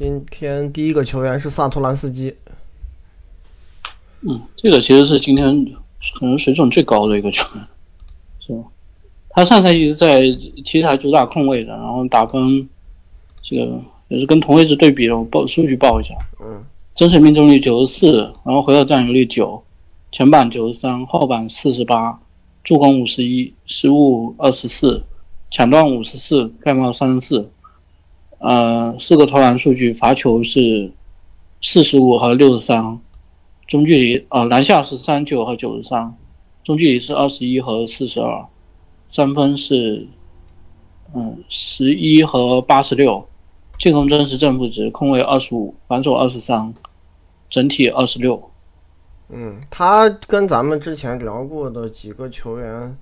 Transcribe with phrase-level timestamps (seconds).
[0.00, 2.34] 今天第一个球员是萨托兰斯基。
[4.22, 5.62] 嗯，这个其实是今天
[6.18, 7.62] 可能水准最高的一个球员，
[8.40, 8.64] 是吧？
[9.28, 10.22] 他上赛季是在
[10.64, 12.66] 奇才主打控卫的，然后打分
[13.42, 13.78] 这个
[14.08, 16.14] 也是跟同位置对比的，我报数据报一下。
[16.42, 16.64] 嗯，
[16.94, 19.62] 真实命中率九十四，然后回合占有率九，
[20.10, 22.18] 前板九十三，后板四十八，
[22.64, 25.04] 助攻五十一，失误二十四，
[25.50, 27.50] 抢断五十四，盖帽三十四。
[28.40, 30.90] 呃，四个投篮数据，罚球是
[31.60, 32.98] 四十五和六十三，
[33.66, 36.16] 中距离啊篮下是三九和九十三，
[36.64, 38.46] 中距离是二十一和四十二，
[39.08, 40.08] 三分是
[41.14, 43.28] 嗯十一和八十六，
[43.78, 46.72] 进攻真实正负值，空位二十五，防守二十三，
[47.50, 48.42] 整体二十六。
[49.28, 52.96] 嗯，他跟咱们之前聊过的几个球员。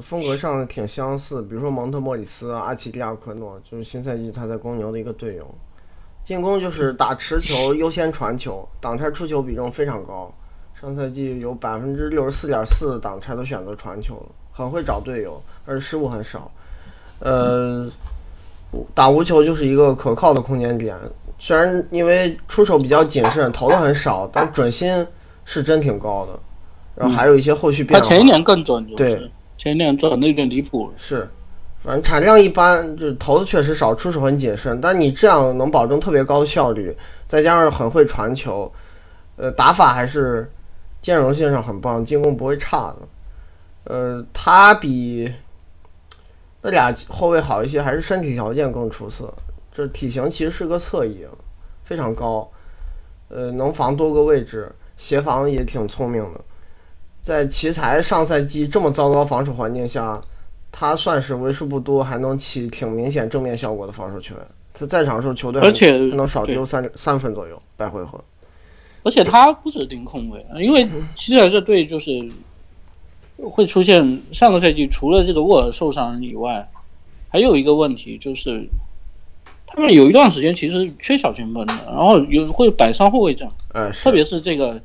[0.00, 5.46] 风格上挺相似，比如说蒙特莫里斯、阿奇利亚科诺，就是新赛季他在公牛的一个队友。
[6.24, 10.32] 进攻就是打持球优先传球，挡拆出球比重非常高。
[10.80, 16.50] 上赛季有百分之六十四点四挡拆都选择传球了，很会找队友，而且失误很少。
[17.18, 17.90] 呃，
[18.94, 20.96] 打无球就是一个可靠的空间点，
[21.38, 25.06] 虽然因为出手比较谨慎，投的很少，但准心
[25.44, 26.38] 是真挺高的。
[26.94, 28.02] 然后还有一些后续变化。
[28.02, 29.30] 他前一年更准，对。
[29.62, 31.30] 前两转的有点离谱，是，
[31.84, 34.80] 反正产量一般，就是投的确实少，出手很谨慎。
[34.80, 36.92] 但你这样能保证特别高的效率，
[37.28, 38.72] 再加上很会传球，
[39.36, 40.50] 呃，打法还是
[41.00, 42.96] 兼容性上很棒，进攻不会差的。
[43.84, 45.32] 呃，他比
[46.62, 49.32] 那俩后卫好一些，还是身体条件更出色。
[49.72, 51.24] 这体型其实是个侧翼，
[51.84, 52.50] 非常高，
[53.28, 56.40] 呃，能防多个位置，协防也挺聪明的。
[57.22, 60.20] 在奇才上赛季这么糟糕防守环境下，
[60.72, 64.44] 他算是为数不多还能起挺明显正面效果的防守球员。
[64.74, 68.20] 他在场时候球队而且能少丢三三分左右，百回合。
[69.04, 72.28] 而且他不止盯控卫，因为奇才这队就是
[73.36, 76.68] 会出现上个赛季除了这个沃尔受伤以外，
[77.28, 78.66] 还有一个问题就是
[79.66, 83.48] 他们有一段时间其实缺小前锋的，然后有会摆上后卫阵，
[83.92, 84.82] 特别是这个。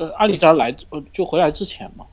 [0.00, 2.06] 呃，阿里扎来呃就回来之前嘛，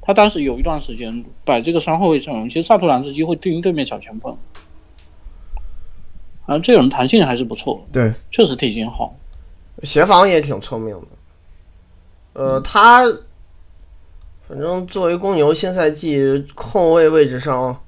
[0.00, 4.38] 他当时有一段时间摆这个双后卫阵容，其实萨图兰斯基会对应对面小前锋，
[6.46, 9.16] 啊，这种弹性还是不错，对，确实体型好，
[9.82, 11.06] 协防也挺聪明的。
[12.34, 13.02] 呃，他
[14.46, 17.82] 反正作为公牛新赛季控卫位置上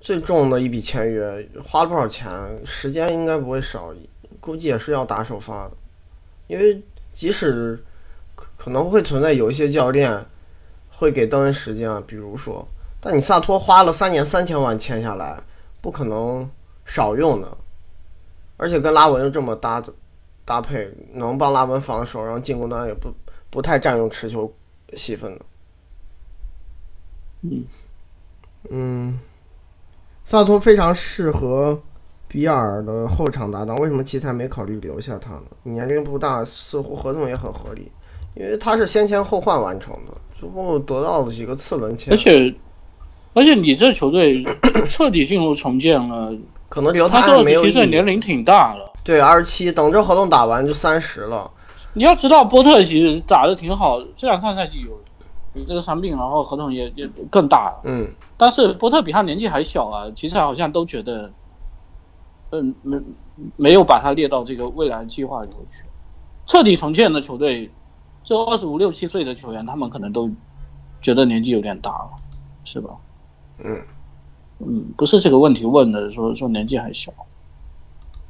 [0.00, 2.30] 最重的一笔签约，花了不少钱，
[2.64, 3.92] 时间应该不会少，
[4.38, 5.72] 估计也是要打首发的，
[6.46, 7.82] 因为即使。
[8.62, 10.24] 可能会存在有一些教练
[10.88, 12.64] 会给邓恩时间啊，比如说，
[13.00, 15.36] 但你萨托花了三年三千万签下来，
[15.80, 16.48] 不可能
[16.84, 17.48] 少用的，
[18.56, 19.92] 而且跟拉文又这么搭的
[20.44, 23.12] 搭配，能帮拉文防守，然后进攻端也不
[23.50, 24.54] 不太占用持球
[24.94, 25.44] 戏份的。
[27.40, 27.64] 嗯
[28.70, 29.18] 嗯，
[30.22, 31.82] 萨托非常适合
[32.28, 35.42] 比尔的后场搭档，为什么奇才没考虑留下他呢？
[35.64, 37.90] 年龄不大，似乎合同也很合理。
[38.34, 42.12] 因为他是先签后换完成的，最后得到了几个次轮签。
[42.12, 42.54] 而且，
[43.34, 44.42] 而且你这球队
[44.88, 46.32] 彻底进入重建了，
[46.68, 47.62] 可能留他还没有。
[47.62, 51.50] 其实年龄挺大了，对，二十七，等这合同打完就三十了。
[51.92, 57.74] 你要知道，波特其实打的挺好，虽然上赛季有有这个伤病，然后合同也也更大。
[57.84, 58.08] 嗯。
[58.38, 61.30] 但是波特比他年纪还小啊，其实好像都觉得，
[62.50, 62.98] 嗯，没
[63.56, 65.84] 没有把他列到这个未来计划里头去。
[66.46, 67.70] 彻底重建的球队。
[68.24, 70.30] 这二十五六七岁的球员，他们可能都
[71.00, 72.10] 觉得年纪有点大了，
[72.64, 72.90] 是吧？
[73.64, 73.80] 嗯
[74.58, 77.12] 嗯，不是这个问题问的，说说年纪还小，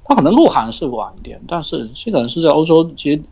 [0.05, 3.23] 他可能鹿晗是晚一点，但是这个人是在欧洲其实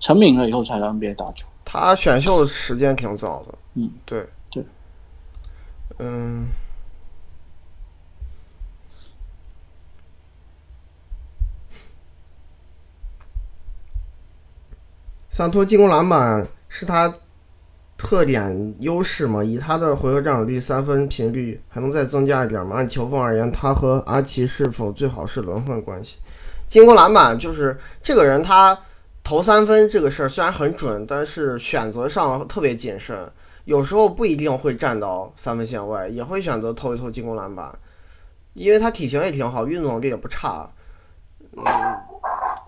[0.00, 1.46] 成名了以后才在 NBA 打球。
[1.64, 4.64] 他选秀的时间挺早的，嗯，对对，
[5.98, 6.48] 嗯。
[15.38, 17.14] 萨托进攻篮板是他
[17.96, 19.44] 特点优势嘛？
[19.44, 22.74] 以他的回合占有率、三分频率，还能再增加一点吗？
[22.74, 26.16] 按球风而言，他和阿奇是否最好是轮换关系？
[26.66, 28.76] 进攻篮板就是这个人，他
[29.22, 33.16] 投三分这个事儿虽然很准，但是选择上特别谨慎，
[33.64, 37.72] 有时候不一定会站到三分线外，也会选择投一投进攻篮板，
[38.54, 40.68] 因为他体型也挺好，运动能力也不差，
[41.56, 41.62] 嗯。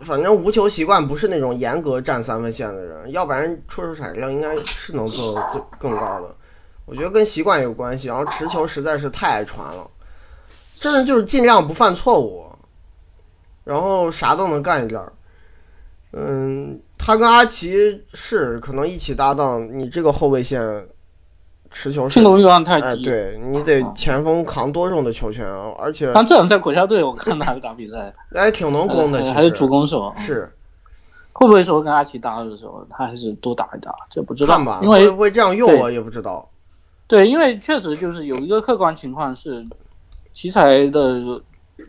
[0.02, 6.34] 反正无球习惯不是那种严格站三分线的人，要不然出手产量应该是能做最更高的。
[6.86, 9.88] 我觉得跟习惯有关系，然后持球实在是太爱传了，
[10.78, 12.46] 真的就是尽量不犯错误。
[13.62, 15.12] 然后啥都能干一点儿。
[16.12, 20.60] 嗯，他跟阿奇是可能一起搭档，你这个后卫线
[21.70, 23.04] 持球是进攻欲望太哎，低。
[23.04, 30.12] 对你得前锋扛多重的球权啊，而且但这种在国家队，我看他打比赛， 还挺能攻的，还是主攻手。
[30.16, 30.52] 是
[31.32, 33.94] 会不会说跟阿奇搭的时候，他还是多打一打？
[34.10, 36.46] 这不知道吧，，因为会不会这样用我也不知道。
[37.06, 39.64] 对，因为确实就是有一个客观情况是，
[40.34, 41.42] 奇才的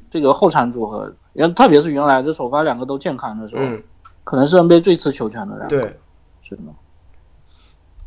[0.10, 3.84] 这个后场组合，原特别是原来的首发两个都健康的时候，嗯，
[4.24, 6.00] 可能是 NBA 最吃球权的两个，对，
[6.42, 6.62] 是的。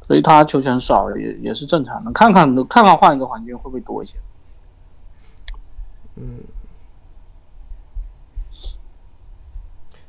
[0.07, 4.17] 所以他球权少也也是正常的，看看看看换一个环境会不会多一些。
[6.17, 6.41] 嗯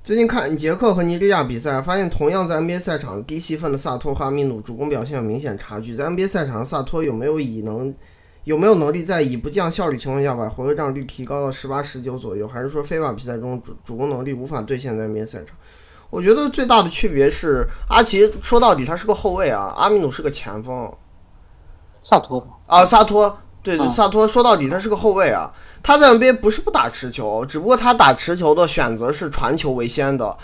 [0.03, 5.95] 最近看捷克和尼利亚比赛，发现同样在 NBA 赛场低戏份的萨托和阿米努主攻表现有明显差距。
[5.95, 7.91] 在 NBA 赛场上，萨托有没有以能
[8.43, 15.57] 有没有能力在以不降效率情况下把回合占有率提高到十八十九左右，还是说非法比赛中主主攻能力无法兑现在 NBA 赛场？
[16.15, 20.89] 我觉得最大的区别是，阿奇说到底他是个后卫啊，阿米努是个前锋
[22.01, 25.51] 萨托啊，萨托对对，嗯萨托说到底他是个后卫啊，
[25.83, 30.37] 他在 NBA 不是不打持球，只不过他打持球的选择是传球为先的。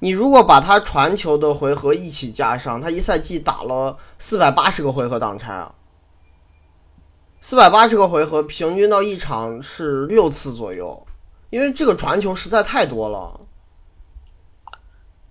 [0.00, 5.72] 你如果把他传球的回合一起加上，他一赛季打了四百八十个回合挡拆啊，
[7.40, 11.06] 四百八十个回合，平均到一场是六次左右，
[11.50, 13.38] 因为这个传球实在太多了。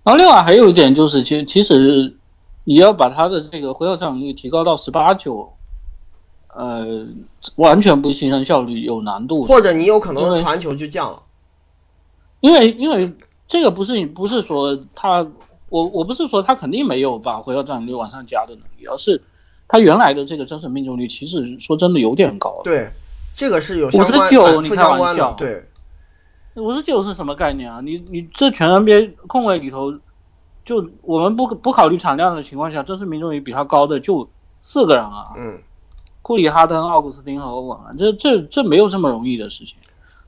[0.04, 2.16] 然后另外还有一点就是，其其实
[2.64, 5.52] 你要把他的这个回合占有率提高到十八九，
[6.54, 7.06] 呃，
[7.56, 11.22] 完全不牺牲效率有难度，或者你有可能传球就降了。
[12.40, 13.12] 因为因为
[13.46, 15.24] 这个不是不是说他，
[15.68, 19.22] 我我不是说他肯定没有把回合占有率往上加的能力，而是
[19.68, 22.60] 他原来的这个真实命中率其实说真的有点高。
[22.64, 22.90] 对，
[23.36, 25.32] 这个是有相关59反负你开玩相关的笑。
[25.34, 25.64] 对，
[26.56, 27.80] 五十九是什么概念啊？
[27.80, 29.92] 你你这全 NBA 控卫里头，
[30.64, 34.28] 就我们不不考虑产量的情况下，真实命中率比他高的就
[34.60, 35.58] 四个人啊，嗯，
[36.20, 39.76] 库里、哈登、奥古斯丁和欧文啊，这这这没有这么容易的事情。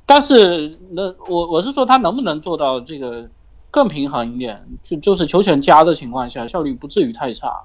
[0.07, 3.29] 但是那我我是说他能不能做到这个
[3.71, 7.63] 更平衡一点，就就是球权加的情况下，效率不至于太差，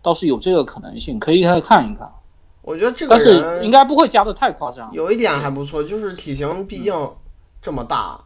[0.00, 2.10] 倒是有这个可能性，可以再看一看。
[2.62, 4.88] 我觉得这个但人是应该不会加的太夸张。
[4.92, 6.94] 有一点还不错，就是体型毕竟
[7.62, 8.20] 这么大，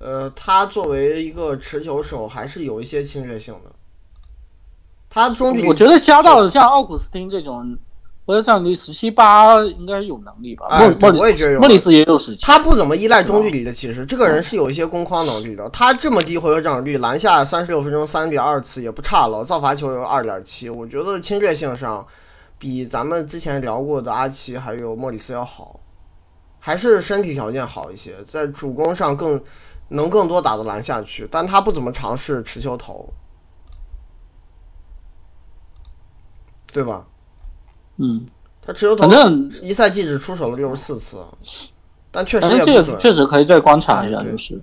[0.00, 3.72] 呃，他作为一个持球手还是有一些侵略性的。
[5.10, 7.76] 他中距离我觉得加到像奥古斯汀这种，
[8.26, 10.66] 回合占有率十七八应该有能力吧？
[10.68, 15.68] 哎我也觉得有莫里斯也有十七，他不怎么依赖中距离的，其实这个人是有一些攻框能力的。
[15.70, 22.06] 他这么低回合占有率，篮下三十六分钟三点二次也不差了，造罚球有二点七，我觉得侵略性上
[22.58, 25.80] 比咱们之前聊过的阿奇还有莫里斯要好，
[26.66, 29.40] 还是身体条件好一些，在主攻上更
[29.90, 33.08] 能更多打到篮下去，但他不怎么尝试持球投，
[36.72, 37.06] 对吧？
[37.98, 38.26] 嗯，
[38.60, 41.24] 他持球投反正一赛季只出手了六十四次，
[42.10, 42.82] 但确实也。
[42.96, 44.60] 确实可以再观察一下，就是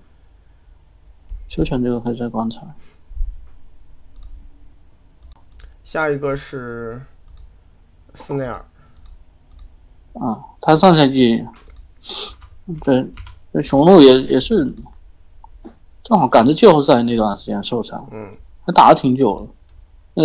[1.47, 2.59] 球权这个可以再观察。
[5.85, 7.01] 下一个是
[8.13, 8.65] 斯内尔，
[10.15, 11.47] 啊，他上赛季
[12.81, 13.05] 对
[13.53, 14.65] 这雄鹿也也是
[16.03, 18.31] 正好赶着季后赛那段时间受伤，嗯，
[18.65, 19.48] 还打了挺久了。
[20.15, 20.24] 那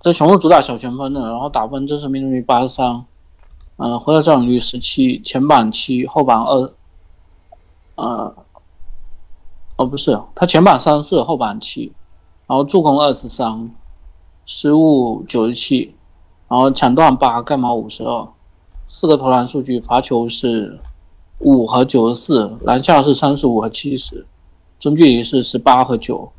[0.00, 3.04] 这雄鹿主打小前锋的，然后打分真实命中率八十三，
[3.76, 6.72] 呃，回合占有率十七，前板七，后板二，
[7.96, 8.34] 呃，
[9.76, 11.92] 哦不是，他前板三四，后板七，
[12.46, 13.70] 然后助攻二十三，
[14.46, 15.94] 失误九十七，
[16.48, 18.28] 然后抢断八，盖帽五十二，
[18.88, 20.80] 四个投篮数据，罚球是
[21.40, 24.26] 五和九十四，篮下是三十五和七十，
[24.80, 26.32] 中距离是十八和九，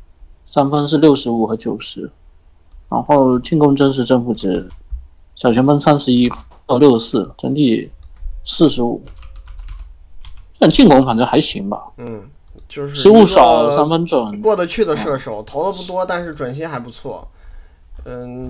[0.44, 2.10] 三分是六十五和九十，
[2.90, 4.68] 然后进攻真实正负值，
[5.36, 6.28] 小前锋三十一
[6.66, 7.90] 和六十四，整体
[8.44, 9.00] 四十五。
[10.58, 12.22] 但进攻反正还行吧，嗯，
[12.68, 17.26] 就是失误少，三分准，过得去的射手，投的不多，但是准心还不错。
[17.32, 17.39] 嗯，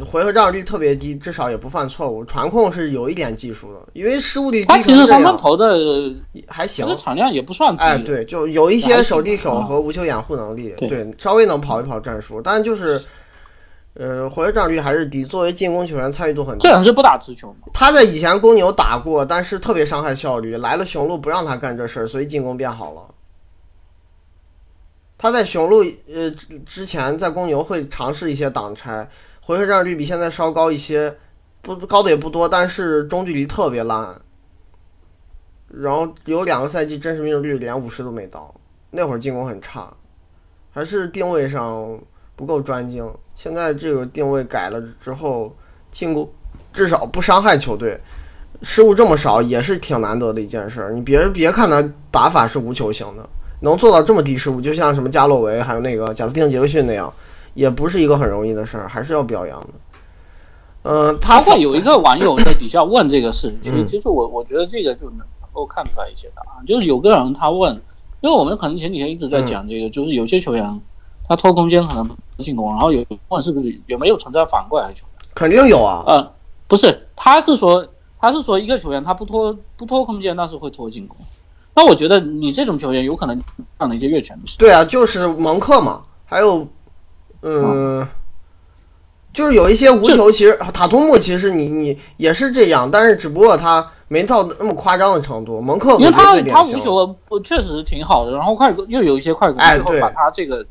[0.04, 2.25] 回合占有率特别低，至少也不犯错误。
[2.25, 5.75] 传控是有一点技术的，因为失误率低他其实三分投的
[6.47, 6.92] 还行其。
[6.92, 7.83] 实产量也不算低。
[7.83, 13.02] 哎，对，就有一些手递手啊和无球掩护能力，对对，稍微能跑一跑战术，但就是，
[13.95, 15.25] 呃，回合占有率还是低。
[15.25, 16.73] 作为进攻球员，参与度很低这。
[16.73, 17.69] 人是不打持球吗？
[17.75, 20.57] 他在以前公牛打过，但是特别伤害效率。
[20.59, 23.02] 来了雄鹿不让他干这事儿，所以进攻变好了。
[25.19, 29.07] 他在雄鹿呃之之前在公牛会尝试一些挡拆，
[29.50, 31.12] 回合占有率比现在稍高一些，
[31.61, 34.14] 不高的也不多，但是中距离特别烂。
[35.66, 38.54] 然后有两个赛季真实命中率连五十都没到，
[38.92, 39.92] 那会儿进攻很差，
[40.73, 41.99] 还是定位上
[42.37, 43.04] 不够专精。
[43.35, 45.52] 现在这个定位改了之后，
[45.90, 46.33] 进攻
[46.73, 48.00] 至少不伤害球队，
[48.62, 50.92] 失误这么少也是挺难得的一件事儿。
[50.92, 53.28] 你别别看他打法是无球型的，
[53.62, 57.12] 能做到这么低失误，就像什么加洛维还有那个贾斯汀杰克逊那样，
[57.60, 59.66] 也不是一个很容易的事儿，还是要表扬的。
[60.84, 65.20] 嗯，他包括有一个网友在底下问这个事， 其实其实我我觉得这个就能
[65.52, 67.74] 够看出来一些答案，就是有个人他问，
[68.22, 70.80] 因为我们可能前几天一直在讲这个，就是有些球员
[71.28, 75.28] 他拖空间可能不进攻，然后有问是不是有没有存在反过来的球员？
[75.34, 76.02] 肯定有啊。
[76.06, 76.32] 呃，
[76.66, 77.86] 不是，他是说
[78.16, 81.14] 他是说一个球员他不拖不拖空间，但是会拖进攻。
[81.76, 83.38] 那我觉得你这种球员有可能
[83.76, 84.56] 犯了一些越权的事。
[84.58, 86.66] 对啊，就是蒙克嘛，还有
[87.42, 88.06] 嗯。
[89.32, 95.61] 就是有一些无球，其实塔图姆其实你你也是这样，但是只不过他没到那么夸张的程度。
[95.61, 100.66] 蒙克因为他他无球确实是挺好的，然后快攻又有一些快攻，最后把他这个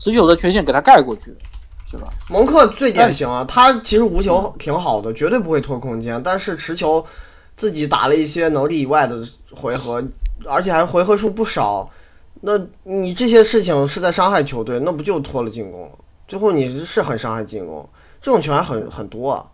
[0.00, 1.26] 持球的缺陷给他盖过去，
[1.88, 2.08] 是吧？
[2.28, 7.02] 蒙克最典型啊，他其实无球挺好的，绝对不会拖空间，但是持球
[7.54, 9.22] 自己打了一些能力以外的
[9.52, 10.02] 回合，
[10.48, 11.88] 而且还回合数不少。
[12.40, 15.88] 那你这些事情是在伤害球队，那不就拖了进攻？
[16.30, 17.88] 最后你是很伤害进攻。
[18.22, 19.44] 这种球员很很多，啊。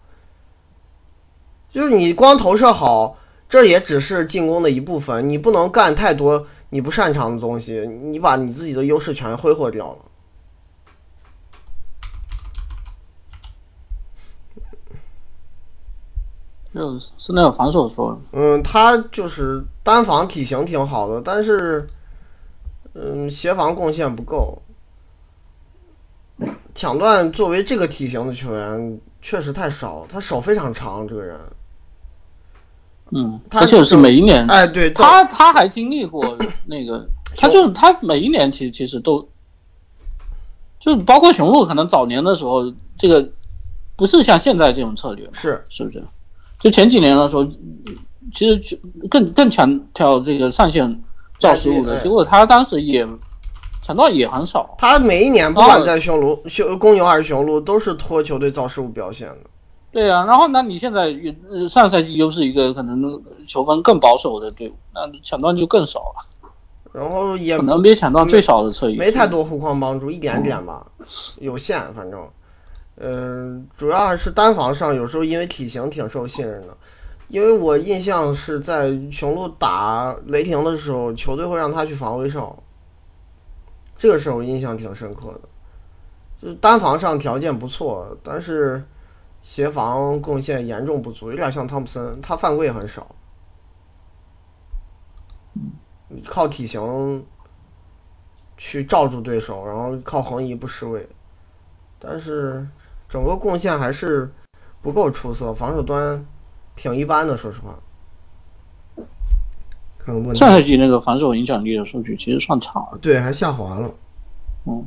[1.71, 3.16] 就是你光投射好，
[3.49, 9.99] 这也只是进攻的一部分，你不能干太多你不擅长的东西，你把你自己的优势全挥霍掉了。
[16.75, 21.87] 就是那个防守说，嗯，他就是单防体型挺好的，但是，
[22.92, 24.61] 嗯，协防贡献不够。
[26.74, 31.40] 抢断作为这个体型的球员确实太少，他手非常长，这个人。
[33.12, 39.26] 嗯，而且是每一年，哎，对，他他还经历过那个， 他就是他每一年其实其实都，
[40.78, 43.26] 就包括雄鹿可能早年的时候，这个
[43.96, 46.04] 不是像现在这种策略，是是不是？
[46.60, 47.44] 就前几年的时候，
[48.34, 48.78] 其实
[49.08, 51.02] 更更强调这个上限
[51.38, 53.06] 造失误的，结果他当时也。
[53.86, 59.36] 抢断也很少，他每一年不管在雄鹿、雄公牛还是雄鹿，都是拖球队造失误表现的。
[59.92, 61.14] 对啊，然后那你现在
[61.68, 66.26] 上赛季又是一个可能球风更保守的队伍，那抢断就更少了。
[66.92, 70.84] 然后也可能别抢断最少的侧翼，没太多护框帮助，一点点吧，
[71.38, 72.20] 有限，反正。
[72.98, 76.68] 嗯，主要还是单防上，有时候因为体型挺受信任的。
[77.28, 82.56] 因为我印象是在雄鹿打雷霆的时候，球队会让他去防威少。
[83.98, 85.40] 这个时候印象挺深刻的，
[86.42, 88.84] 就是单防上条件不错，但是
[89.40, 93.06] 协防贡献严重不足，有点像汤普森，他犯规也很少，
[96.26, 97.24] 靠体型
[98.56, 101.08] 去罩住对手，然后靠横移不失位，
[101.98, 102.66] 但是
[103.08, 104.30] 整个贡献还是
[104.82, 106.24] 不够出色，防守端
[106.74, 107.78] 挺一般的，说实话。
[110.06, 113.90] 上赛季那个防守影响力的数据其实算差，对，还下滑了。
[114.64, 114.84] 嗯，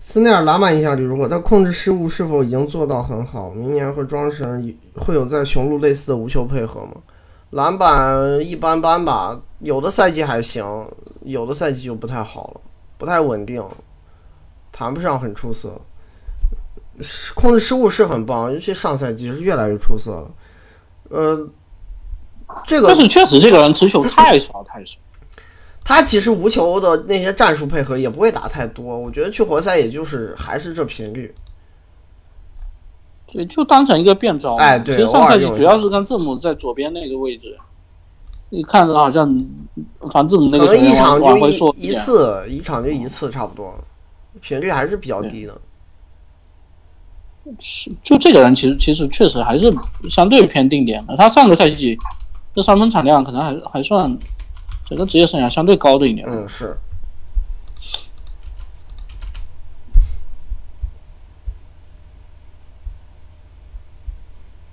[0.00, 1.28] 斯内尔篮板影响力如何？
[1.28, 3.50] 他控制失误是否已经做到很好？
[3.50, 6.92] 明年和庄神会有在雄鹿类似的无球配合吗？
[7.50, 10.64] 篮板一般般吧，有的赛季还行，
[11.22, 12.60] 有的赛季就不太好了，
[12.96, 13.60] 不太稳定，
[14.70, 15.68] 谈不上很出色。
[17.34, 20.30] 控制失误是很棒，尤其上赛季是越来越出色了。
[21.10, 21.48] 呃。
[22.64, 24.96] 这个但是确实这个人持球太少太少，
[25.84, 31.34] 他其实无球的那些战术配合也不会打太多，我觉得去活塞也就是还是这频率，
[33.26, 34.54] 对，就当成一个变招。
[34.54, 37.58] 哎，对，其实上赛季主要是跟字母在左边那个位置，
[38.50, 39.28] 你看着好像
[40.10, 43.74] 反正字母那个可能一场就一一次，一场就一次差不多，
[44.40, 45.60] 频率还是比较低的。
[47.58, 49.74] 是，就这个人其实其实确实还是
[50.08, 51.98] 相对偏定点的，他上个赛季。
[52.54, 54.18] 这三分产量可能还还算
[54.86, 56.26] 整个职业生涯相对高的一年。
[56.28, 56.76] 嗯，是。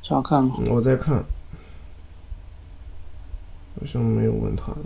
[0.02, 0.56] 想看吗？
[0.66, 1.24] 我在看，
[3.80, 4.78] 好像没有问他了。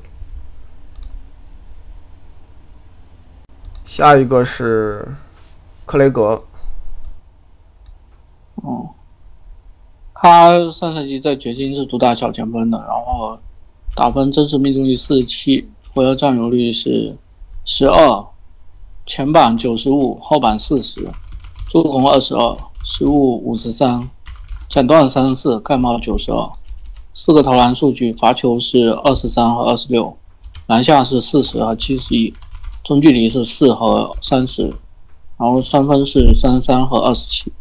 [3.86, 5.16] 下一个是
[5.86, 6.44] 克雷格。
[8.56, 8.90] 哦。
[10.24, 13.38] 他上赛季在掘金是主打小前锋的，然后
[13.94, 17.18] 打分真实命中率四十七，回合占有率是
[17.66, 18.26] 十二，
[19.06, 21.10] 前板九十五，后板四十，
[21.70, 24.10] 助攻二十二，失误五十三，
[24.70, 26.50] 抢断三十四，盖帽九十二，
[27.14, 30.16] 四个投篮数据，罚球是二十三和二十六，
[30.68, 32.34] 篮下是四十和七十一，
[32.86, 34.68] 中距离是四和三十，
[35.38, 37.52] 然后三分是三十三和二十七，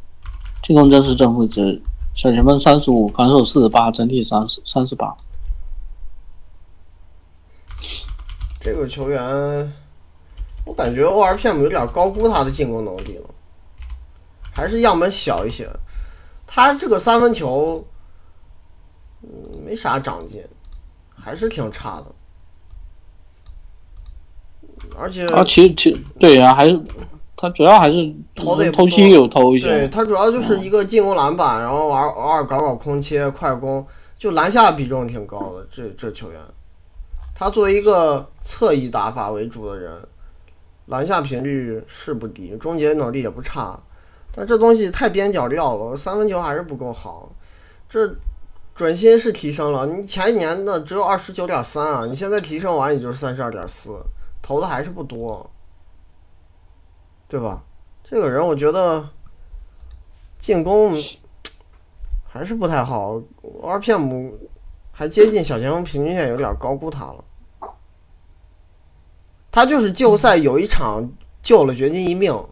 [0.62, 1.82] 进攻真实正负值
[2.14, 5.16] 小前锋三十五，防守四十八，整体三十三十八。
[8.60, 9.72] 这个球员，
[10.64, 13.28] 我感觉 ORPM 有点高估他的进攻能力了，
[14.52, 15.68] 还是样本小一些。
[16.46, 17.84] 他这个三分球，
[19.22, 19.28] 嗯，
[19.64, 20.44] 没啥长进，
[21.16, 22.06] 还是挺差的。
[24.96, 26.78] 而且啊，其实其对呀、还是
[27.42, 33.84] 他主要还是投得也不多偷袭有偷一些对，他主要就是一个进攻篮板，然后偶尔偶尔搞搞空切、快攻，
[34.16, 35.66] 就篮下比重挺高的。
[35.68, 36.40] 这这球员，
[37.34, 39.92] 他作为一个侧翼打法为主的人，
[40.86, 43.76] 篮下频率是不低，终结能力也不差，
[44.32, 47.28] 但这东西太边角料了，三分球还是不够好。
[47.88, 48.08] 这
[48.72, 53.96] 准心是提升了，你前一年的只有二十九点三啊，你现在提升完也就是三十二点四，
[54.40, 55.50] 投的还是不多，
[57.32, 57.64] 对吧？
[58.04, 59.08] 这个人我觉得
[60.38, 61.02] 进攻
[62.28, 63.18] 还是不太好
[63.62, 64.34] ，RPM
[64.92, 67.24] 还接近小前锋平均线，有点高估他了。
[69.50, 71.10] 他就是季后赛有一场
[71.42, 72.46] 救了掘金一命，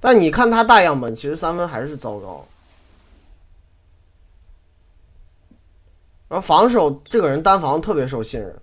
[0.00, 2.46] 但你看他大样本，其实三分还是糟糕。
[6.28, 8.58] 然后防守，这个人单防特别受信任。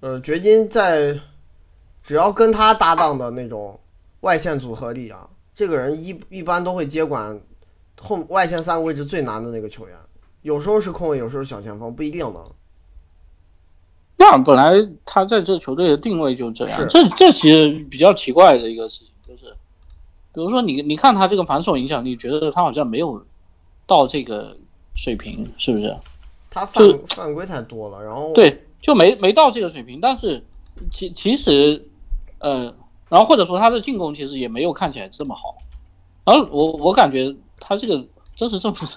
[0.00, 1.20] 呃，掘金在
[2.08, 3.78] 只要跟他搭档的那种
[4.20, 7.38] 外线组合里啊，这个人一一般都会接管
[8.00, 9.94] 后外线三个位置最难的那个球员，
[10.40, 12.42] 有时候是控卫，有时候是小前锋，不一定的。
[14.16, 14.72] 那本来
[15.04, 19.52] 他在这球队的定位就这样是，这这其实比较奇怪的一个事情，就是
[20.32, 23.22] 比如说你你看他这个防守影响力，觉得他好像没有
[23.86, 24.56] 到这个
[24.96, 25.94] 水平，是不是？
[26.48, 30.00] 他犯犯规太多了，然后对，就没没到这个水平。
[30.00, 30.42] 但是
[30.90, 31.86] 其其实，
[32.40, 32.74] 呃，
[33.08, 35.56] 然后或者说他的进攻其实也没有看起来这么好。
[36.24, 38.04] 然后我我感觉他这个
[38.36, 38.96] 真实正负值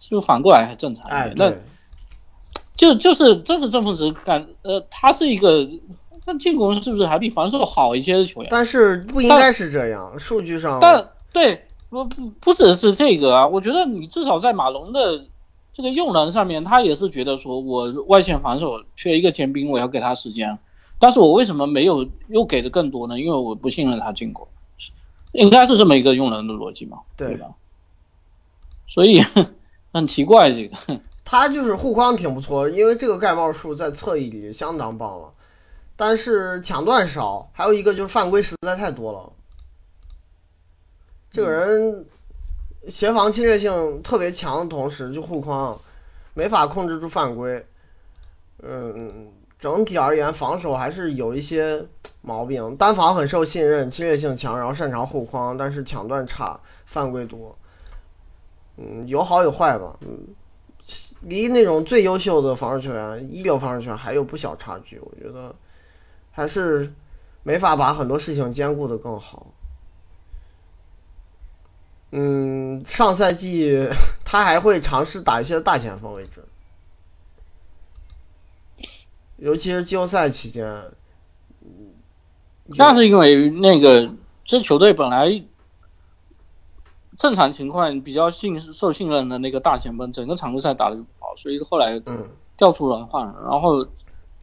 [0.00, 1.34] 是不是反过来还正常一哎点？
[1.36, 1.62] 那对，
[2.76, 5.68] 就就是真实正负值感，呃，他是一个，
[6.26, 8.48] 那进攻是不是还比防守好一些的球员？
[8.50, 15.24] 但是不应该是这样，数据上但对，不不不只是这个啊，我觉得你至少在马龙的
[15.72, 20.58] 这个用人上面，他也是觉得说我外线防守缺一个尖兵，我要给他时间，
[21.04, 23.20] 但是我为什么没有又给的更多呢？
[23.20, 24.48] 因为我不信任他进攻，
[25.32, 27.46] 应该是这么一个用人的逻辑嘛，对吧？
[28.88, 29.22] 所以
[29.92, 35.30] 很奇怪这个， 他就是护框挺不错，因为这个盖帽数在侧翼里相当棒了，
[35.94, 39.30] 但是抢断少，还有一个就是犯规实在太多了。
[41.30, 42.06] 这个人
[42.88, 45.78] 协防侵略性特别强的同时，就护框
[46.32, 47.62] 没法控制住犯规。
[48.62, 49.28] 嗯，
[49.64, 51.82] 整体而言防守还是有一些
[52.20, 57.56] 毛病，单防很受信任，侵略性强，然后擅长护框，但是抢断差，犯规多。
[58.76, 59.96] 嗯，有好有坏吧。
[60.02, 60.18] 嗯，
[61.22, 65.54] 离那种最优秀的防守球员、一流防守球员还有不小差距，我觉得
[66.30, 66.92] 还是
[67.42, 69.46] 没法把很多事情兼顾的更好。
[72.10, 73.88] 嗯，上赛季
[74.26, 76.44] 他还会尝试打一些大前锋位置，
[79.44, 80.64] 尤其是季后赛期间。
[82.78, 84.10] 那是因为那个
[84.42, 85.44] 这球队本来
[87.18, 92.26] 正常情况比较信受信任的那个大前锋，整个常规赛打的不好，所以后来嗯，
[92.56, 93.86] 调出轮换，然后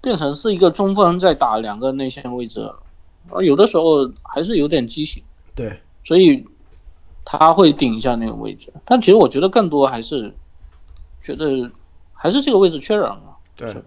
[0.01, 2.71] 变成是一个中锋在打两个内线位置，
[3.31, 5.23] 而有的时候还是有点畸形，
[5.55, 6.45] 对，所以
[7.25, 8.71] 他会顶一下那个位置。
[8.85, 10.31] 但其实我觉得更多还是
[11.23, 11.71] 觉得
[12.13, 13.37] 还是这个位置缺人了。
[13.55, 13.75] 对。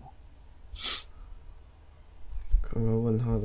[2.74, 3.42] 看看问他的。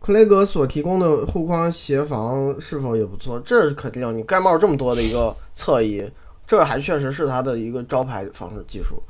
[0.00, 3.40] 克雷格所提供的护框协防是否也不错？
[3.40, 6.08] 这是肯定，你盖帽这么多的一个侧翼，
[6.46, 9.02] 这还确实是他的一个招牌防守技术。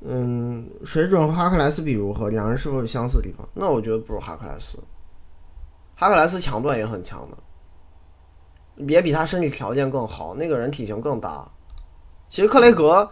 [0.00, 2.30] 嗯，水准和哈克莱斯比如何？
[2.30, 3.46] 两人是否有相似地方？
[3.52, 4.78] 那我觉得不如哈克莱斯。
[5.94, 11.50] 哈克莱斯抢断也很强的，也比他身体条件更好，那个人体型更大。
[12.28, 13.10] 其实克雷格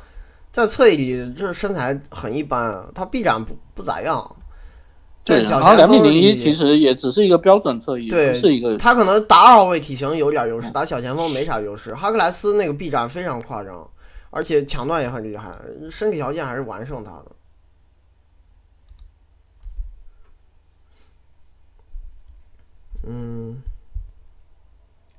[0.51, 4.37] 在侧翼里这身材很一般，啊他臂展不不咋样。
[5.25, 11.95] 在对，小然后两米前锋零一其实也只是一个标准侧翼，对不是一个他可能打二号位体型有点优势，打小前锋没啥优势。
[11.95, 13.89] 哈克莱斯那个臂展非常夸张，
[14.29, 15.51] 而且抢断也很厉害，
[15.91, 17.25] 身体条件还是完胜他的。
[23.07, 23.63] 嗯，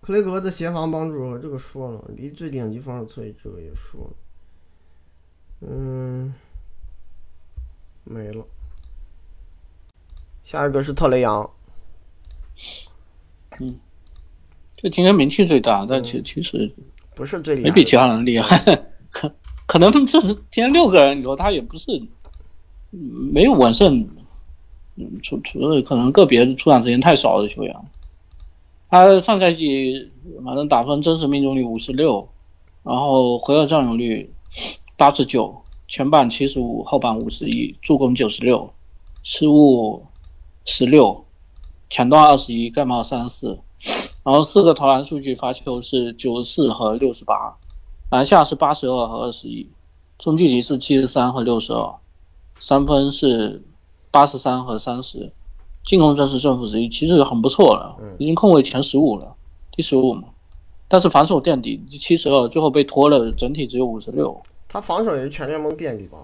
[0.06, 6.32] 克雷格的协防帮助这个说了，离最顶级防守侧翼这个也说了，嗯，
[8.04, 8.46] 没了。
[10.44, 11.50] 下一个是特雷杨，
[13.60, 13.80] 嗯，
[14.76, 16.72] 这今天名气最大，但其其实
[17.16, 18.60] 不是最厉害，没比其他人厉害。
[19.10, 19.34] 可
[19.66, 21.88] 可能这今天六个人里头，他也不是
[22.92, 23.00] 嗯
[23.34, 24.08] 没有稳胜，
[24.98, 27.76] 嗯，除除了可能个别出场时间太少的球员。
[28.96, 30.10] 他上赛季
[30.46, 32.30] 反正打分真实命中率五十六，
[32.82, 34.34] 然后回合占有率
[34.96, 35.54] 八十九，
[35.86, 38.72] 前板七十五，后板五十一，助攻九十六，
[39.22, 40.06] 失误
[40.64, 41.26] 十六，
[41.90, 43.60] 抢断二十一，盖帽三十四，
[44.24, 47.58] 然后四个投篮数据，罚球是九十四和六十八，
[48.12, 49.70] 篮下是八十二和二十一，
[50.18, 51.96] 中距离是七十三和六十二，
[52.62, 53.62] 三分是
[54.10, 55.34] 八十三和三十，
[55.86, 59.36] 进攻正是正负十一，其实很不错了，已经控卫前十五了，
[59.72, 60.24] 第十五嘛。
[60.88, 66.18] 但是防守垫底七十二，最后被拖了，整体只有五十六，他防守也是全联盟垫底吧？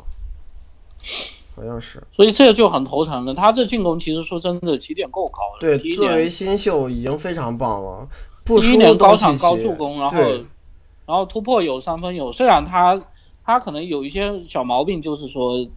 [1.55, 2.01] 好像是。
[2.11, 3.33] 所以这个就很头疼了。
[3.33, 8.07] 他这进攻其实说真的起点够高了，对，作为新秀已经非常棒了，
[8.43, 10.17] 不第一年高场东契奇高助攻，然后
[11.05, 13.01] 然后突破有三分有，虽然他
[13.43, 15.67] 他可能有一些小毛病，就是说，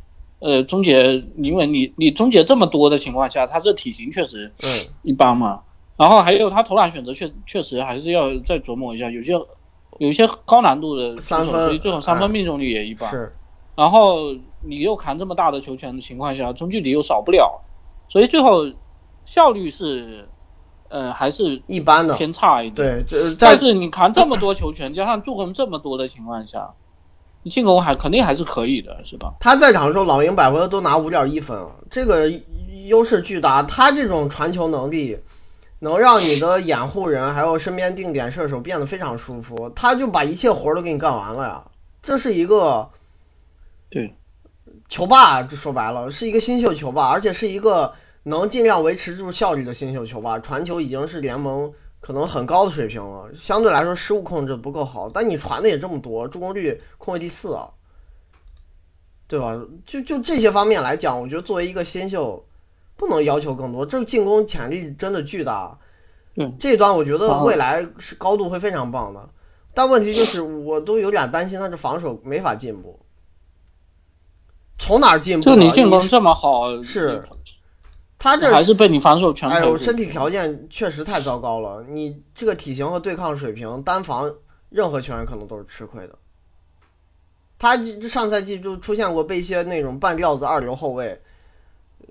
[0.44, 4.68] 呃，终结，因为你你终结这么多的情况下，他这体型确实嗯，
[5.02, 5.62] 一般嘛。
[5.96, 9.32] 然后还有他投篮选择确确实还是要再琢磨一下，有些
[9.98, 13.08] 有一些高难度的三分所以最后三分哎命中率也一般。
[13.08, 13.34] 是
[13.74, 17.62] 然后你又扛这么大的球权的情况下，中距离又少不了，
[18.10, 18.70] 所以最后
[19.24, 20.28] 效率是，
[20.90, 22.14] 呃，还是一般的。
[22.16, 23.02] 偏差一点。
[23.02, 26.83] 对，但是你扛这么多球权，加上助攻这么多的情况下，你
[27.50, 29.34] 进攻还肯定还是可以的，是吧？
[29.38, 32.30] 他在场的时候，老鹰百回合都拿五点一分啊，这个
[32.86, 33.62] 优势巨大。
[33.62, 35.18] 他这种传球能力，
[35.80, 41.62] 能让你的掩护人还有身边定点射手变得非常舒服，他就把一切活儿都给你干完了呀。
[42.02, 42.88] 这是一个
[43.90, 44.14] 对，
[44.88, 47.92] 球霸，这说白了是一个新秀球霸，而且是一个
[48.24, 50.38] 能尽量维持住效率的新秀球霸。
[50.38, 51.72] 传球已经是联盟
[52.04, 57.66] 可能很高的水平了，相对来说失误控制不够好，但你传的也这么多，助攻率控卫第四啊，
[59.26, 59.58] 对吧？
[59.86, 62.44] 就就这些方面来讲，我觉得作为一个新秀，
[62.94, 65.78] 不能要求更多，这个进攻潜力真的巨大。
[66.36, 69.26] 嗯这一端我觉得啊未来是高度会非常棒的，
[69.72, 73.00] 但问题就是我都有点担心他这防守没法进步。
[74.78, 77.33] 从哪儿进步你进攻这么好，是你
[78.24, 81.84] 他这还是被你防守全哎呦，身体条件确实太糟糕了。
[81.86, 84.34] 你这个体型和对抗水平，单防
[84.70, 86.18] 任何球员可能都是吃亏的。
[87.58, 91.20] 他这上赛季就出现过被一些那种半吊子二流后卫，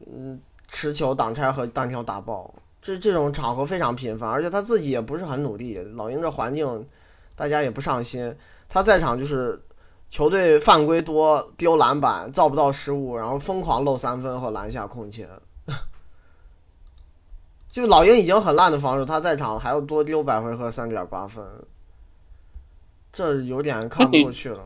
[0.05, 5.79] 嗯，持球挡拆和单挑打爆，这这种场合非常频繁，而且他自己也不是很努力。
[5.95, 6.87] 老鹰这环境，
[7.35, 8.31] 大家也不上心。
[8.69, 9.59] 他在场就是
[10.11, 15.27] 球队犯规多、丢篮板、造不到失误，然后疯狂漏三分和篮下空切。
[17.73, 21.43] 就老鹰已经很烂的防守，他在场还要多丢百回合三点八分，
[23.11, 24.63] 这有点看不过去了。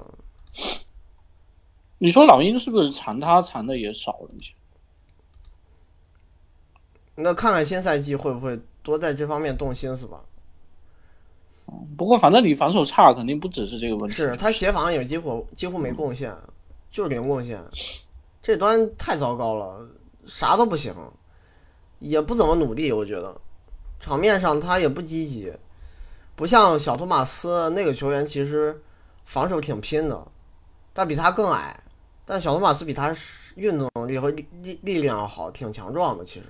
[1.99, 4.51] 你说老鹰是不是缠他缠的也少了一些？
[7.15, 10.19] 那看看新赛季会不会多在这方面动心思吧。
[11.97, 14.17] 不过反正你防守差，肯定不只是这个问题。
[14.17, 16.35] 是他协防也几乎几乎没贡献，
[16.91, 17.63] 就是零贡献，
[18.41, 19.87] 这端太糟糕了，
[20.25, 20.93] 啥都不行，
[21.99, 23.35] 也不怎么努力，我觉得
[23.99, 25.51] 场面上他也不积极，
[26.35, 28.81] 不像小托马斯那个球员，其实
[29.25, 30.27] 防守挺拼的，
[30.93, 31.79] 但比他更矮，
[32.25, 33.15] 但小托马斯比他
[33.55, 36.45] 运动能力和力力力量好，挺强壮的，其实，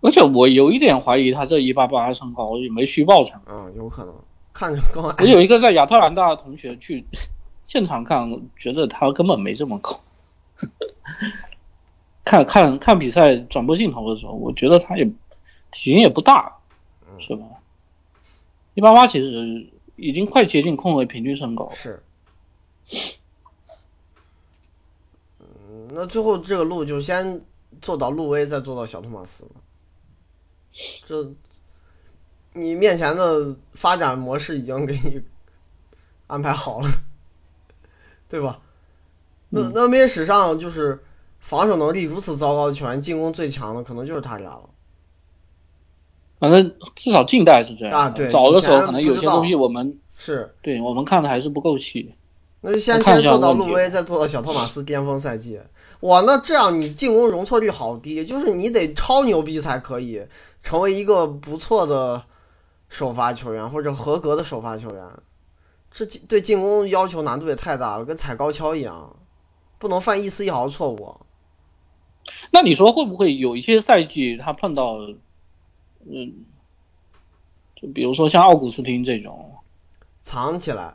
[0.00, 3.40] 而且我有一点怀疑他这一八八身高也没虚报成。
[3.46, 4.14] 嗯，有可能
[4.52, 7.04] 看着更矮我，有一个在亚特兰大的同学去
[7.62, 9.98] 现场看，觉得他根本没这么高。
[12.24, 15.04] 看看看比赛转播镜头的时候，我觉得他也
[15.70, 16.56] 体型也不大，
[17.18, 17.44] 是吧？
[18.74, 21.72] 一八八其实已经快接近控卫平均身高了。
[21.76, 22.02] 是。
[25.38, 27.40] 嗯，那最后这个路就先
[27.80, 29.60] 做到路威，再做到小托马斯吧。
[31.06, 31.30] 这，
[32.54, 35.22] 你面前的发展模式已经给你
[36.26, 36.88] 安排好了，
[38.28, 38.60] 对吧？
[39.50, 41.04] 那嗯那 NBA 史上就是
[41.44, 44.62] 防守能力如此糟糕的球员，进攻最强的可能就是他俩了。
[46.38, 48.00] 反正至少近代是这样。
[48.00, 52.14] 啊对早的时候可能有些东西我们是，对我们看的还是不够细。
[52.62, 55.60] 那就先先做到路威，再做到小托马斯巅峰赛季。
[56.00, 60.26] 哇，那这样你进攻容错率好低，就是你得超牛逼才可以
[60.62, 62.22] 成为一个不错的
[62.88, 65.04] 首发球员或者合格的首发球员，
[65.92, 69.14] 这进对进攻要求难度也太大了，跟踩高跷一样，
[69.78, 71.14] 不能犯一丝一毫的错误。
[72.50, 74.98] 那你说会不会有一些赛季他碰到，
[76.10, 76.32] 嗯，
[77.76, 79.52] 就比如说像奥古斯汀这种，
[80.22, 80.94] 藏起来，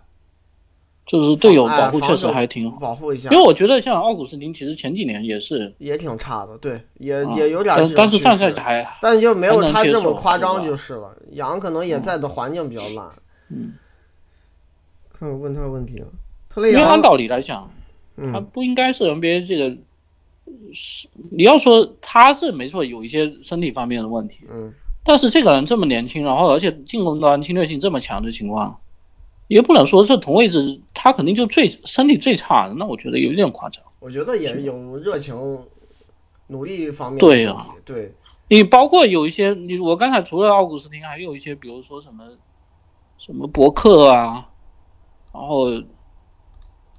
[1.06, 2.80] 就是队友哎保护确实还挺好。
[2.80, 11.16] 保护一下因为，我觉得像奥古斯汀，其实前几年也是，也挺差的，对，也、啊也有点但但是上赛季还但就没有他这么夸张就是了。
[11.32, 13.08] 杨可能也在的环境比较烂。
[13.50, 13.74] 嗯，
[15.12, 16.08] 看我问他问题了，
[16.50, 17.70] 特雷杨，因为按道理来讲，
[18.16, 19.78] 他嗯，不应该是 NBA 这个，是
[21.32, 28.80] 你要说他是没错，有一些身体方面的问题，嗯，但是这个人这么年轻，然后而且进攻端侵略性这么强的情况，
[29.48, 33.84] 也不能说这同位置他肯定就最身体最差的，那我觉得有点夸张。
[34.00, 35.36] 我觉得也有热情、
[36.48, 38.14] 努力方面对呀问题对，
[38.48, 42.24] 你包括有一些，你我刚才除了奥古斯汀，还有一些，比如说什么
[43.18, 44.50] 什么博克啊，
[45.34, 45.66] 然后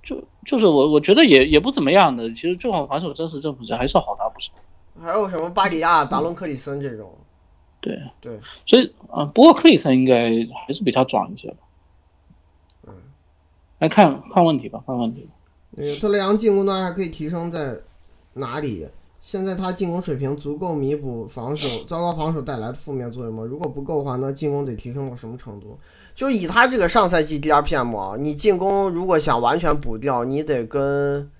[0.02, 2.28] 就就是我我觉得也也不怎么样的。
[2.32, 4.52] 其实最好防守真实正负值还是好打不少。
[5.00, 7.10] 还有什么巴里亚、达隆克里森这种，
[7.80, 10.30] 对对，所以啊、不过克里森应该
[10.66, 11.56] 还是比他壮一些吧。
[12.86, 12.94] 嗯，
[13.78, 15.30] 来看看问题吧，看问题吧。
[15.70, 17.78] 那个特雷杨进攻端还可以提升在
[18.34, 18.86] 哪里？
[19.22, 23.44] 现在他进攻水平足够弥补防守糟糕防守带来的负面作用吗？
[23.44, 25.78] 如果不够的话，那进攻得提升到什么程度？
[26.20, 31.30] 就以他这个上赛季 DRPM 啊，你进攻如果想完全补掉，你得跟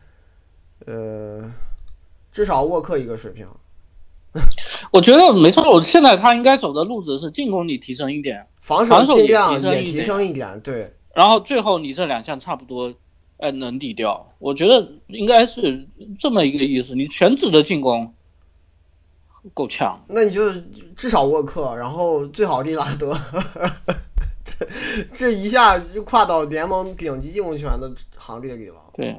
[0.87, 1.53] 呃
[2.33, 3.47] 至少沃克一个水平。
[4.91, 12.91] 我觉得没错，我现在他应该走的路子是进攻你提升一点，防防守也尽量也提提升一点升一点，对，然后最后你这两项差不多，
[13.37, 14.33] 呃，能抵掉。
[14.39, 15.87] 我觉得应该是
[16.19, 16.95] 这么一个意思。
[16.95, 18.15] 你全职的进攻
[19.53, 20.51] 够呛，那你就
[20.97, 23.15] 至少沃克，然后最好利拉德，
[24.61, 28.77] 这 这一下就跨到联盟顶级进攻球员的行列里了。
[28.93, 29.19] 对，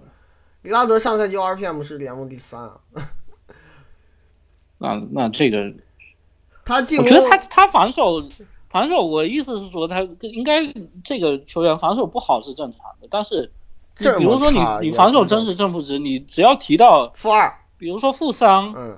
[0.62, 2.78] 利拉德上赛季 RPM 是联盟第三啊，
[4.78, 5.74] 那那这个，
[6.64, 8.24] 他进攻我觉得他他防守
[8.70, 10.62] 防守，我意思是说他应该
[11.04, 13.52] 这个球员防守不好是正常的，但是
[13.96, 18.98] 比如说你你防守真实正负值，你只要提到负二，比如说负三，嗯，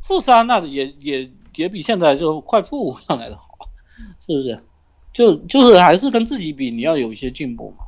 [0.00, 3.68] 负三那也也也比现在就快负五上来的好，
[4.24, 4.62] 是不是？
[5.14, 7.84] 就就是还是跟自己比，你要有一些进步嘛。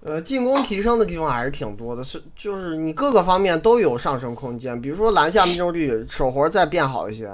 [0.00, 7.30] 呃，进攻提升的地方还是挺多的，是就是你各个方面都有上升空间，比如说篮下命中率、手活再变好一些，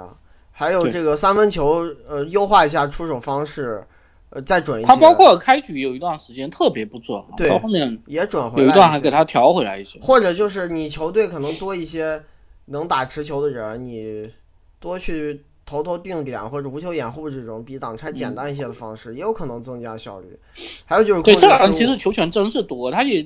[0.51, 3.83] 还有这个三分球，呃，优化一下出手方式，
[4.29, 4.87] 呃，再准一些。
[4.87, 9.99] 他包括开局有一段时间特别不准，对到后面也准回来有一段还给他调回来一些。
[10.01, 12.23] 或者就是你球队可能多一些
[12.67, 14.31] 能打持球的人，你
[14.79, 20.37] 多去投投定点或者无球掩护这种比挡拆简单一些的方式，也有可能增加效率。
[20.83, 23.23] 还有就是对，这个人其实球权真是多，他也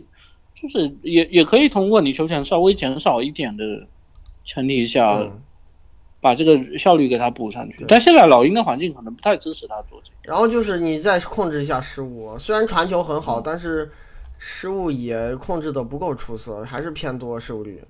[0.53, 3.63] 就是也也可以通过你球权稍微减少一点的
[4.45, 5.41] 前提下，嗯，
[6.21, 7.83] 把这个效率给他补上去。
[7.87, 10.17] 但现在老鹰的环境可能不太支持他做这个。
[10.21, 13.91] 然后就是你再控制一下失误，虽然传球很嗯好，但是
[14.37, 17.81] 失误也控制的不够出色，还是偏多失误率。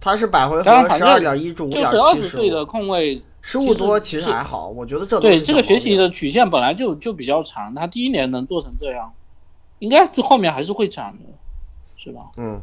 [0.00, 0.62] 他是百回合
[0.96, 9.12] 十二点一至五点就是二七失十岁的误，控卫，失误多其实还好，我觉得这对这个学习的曲线本来就就比较长，他第一年能做成这样，
[9.80, 11.24] 应该是后面还是会涨的，
[11.96, 12.30] 是吧？
[12.36, 12.60] 嗯。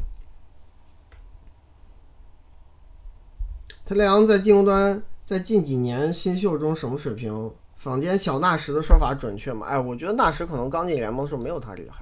[3.84, 7.50] 特雷杨在进攻端在近几年新秀中什么水平？
[7.76, 9.66] 坊间小纳什的说法准确吗？
[9.66, 12.00] 哎，我觉得纳什可能刚进联盟的时候没有他厉害，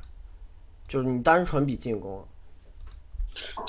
[0.86, 2.24] 就是你单纯比进攻。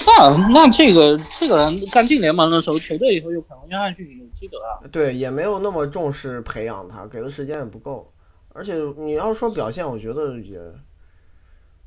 [0.06, 8.12] 那那这个这个人刚进联盟的时候，球队里头有凯文约翰逊，有基德啊，对，也没有那么重视培养他，给的时间也不够。
[8.49, 10.60] 而且你要说表现，我觉得也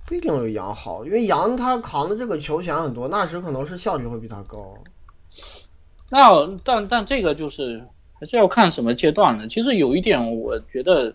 [0.04, 4.76] 不一定有杨好，因为杨他扛的这个球权很多，纳什可能是效率会比他高。
[6.10, 6.28] 那
[6.64, 7.84] 但但这个就是
[8.18, 9.46] 还是要看什么阶段的。
[9.48, 11.14] 其实有一点，我觉得，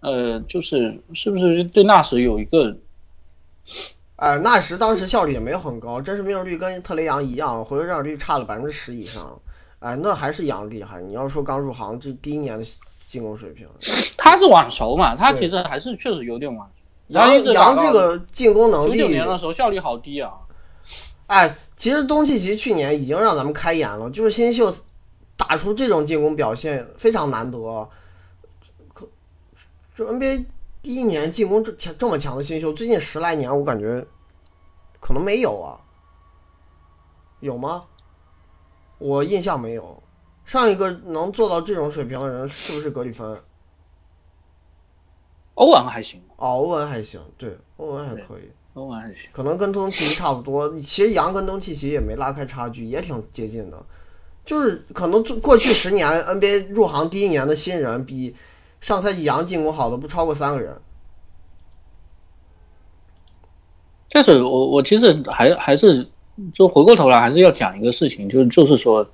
[0.00, 2.76] 呃，就是是不是对纳什有一个
[4.24, 9.38] 哎，纳什当时效率也没有很高，真实命中率跟特雷杨一样，回合占有率差了百分之十以上。
[9.80, 10.98] 哎，那还是杨厉害。
[11.02, 12.64] 你要说刚入行这第一年的
[13.06, 13.68] 进攻水平，
[14.16, 15.14] 他是晚熟嘛？
[15.14, 16.74] 他其实还是确实有点晚熟。
[17.08, 20.32] 杨杨这个进攻能力九九，年的时候效率好低啊。
[21.26, 24.74] 哎，其实东契奇去年已经让咱们开眼了，就是新秀
[25.36, 27.86] 打出这种进攻表现非常难得。
[28.94, 29.06] 可
[29.94, 30.46] 这 NBA
[30.80, 34.02] 第一年进攻这强这么强的新秀，最近十来年我感觉
[35.04, 35.76] 可能没有啊，
[37.40, 37.82] 有吗？
[38.96, 40.02] 我印象没有。
[40.46, 43.38] 上一个能做到这种水平的人是不是格里芬？
[45.52, 49.28] 欧文还行，哦，欧文还行，对，欧文还可以，欧文还行。
[49.30, 50.74] 可能跟东契奇差不多。
[50.78, 53.84] 其实杨跟东契奇也没拉开差距，也挺接近的。
[54.42, 58.34] 就是可能过去十年 NBA 入行第一年的新人，比
[58.80, 60.80] 上赛季杨进攻好的不超过三个人。
[64.14, 66.08] 但是我我其实还还是
[66.54, 69.04] 就回过头来还是要讲一个事情，就是就是说，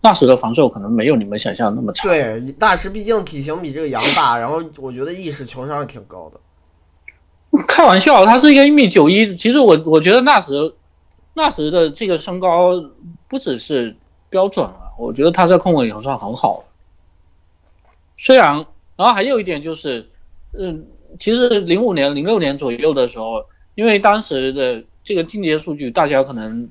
[0.00, 2.08] 纳什的防守可能没有你们想象那么差。
[2.08, 7.60] 对，纳什毕竟体型比这个羊大，然后我觉得意识球商也挺高的。
[7.68, 10.72] 开玩笑，他是一个一米九一，其实我我觉得纳什
[11.34, 12.72] 纳什的这个身高
[13.28, 13.94] 不只是。
[14.30, 16.62] 标准了，我觉得他在控卫里头算很好
[18.18, 18.56] 虽然，
[18.94, 20.06] 然后还有一点就是，
[20.52, 20.84] 嗯，
[21.18, 23.42] 其实零五年、零六年左右的时候，
[23.78, 26.68] 因为当时的这个进阶数据大家可能，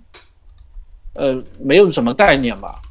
[1.13, 2.82] 呃，没有什么概念吧，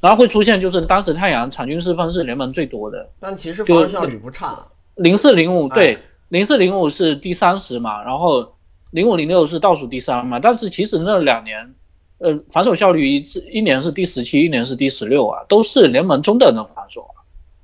[0.00, 4.64] 然后会出现就是当时太阳场均失分是联盟最多的，但其实防守效率不差。
[4.94, 8.54] 零四零五对，零四零五是第三十嘛，然后
[8.92, 11.74] 零五零六是倒数第三嘛，但是其实那两年。
[12.18, 17.04] 呃，防守效率一一年是第十七，一年是第十六啊，都是联盟中等的防守。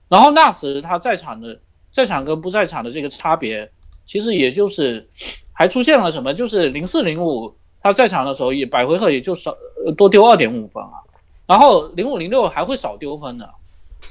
[0.09, 1.61] 然后那时他在场的
[1.92, 3.70] 在场跟不在场的这个差别，
[4.11, 5.09] 其实也就是
[5.53, 9.57] 还出现了什么，就是零四零五他在场的时候也百回合也就少
[9.96, 10.99] 多丢二点五分啊，
[11.46, 13.49] 然后零五零六还会少丢分的。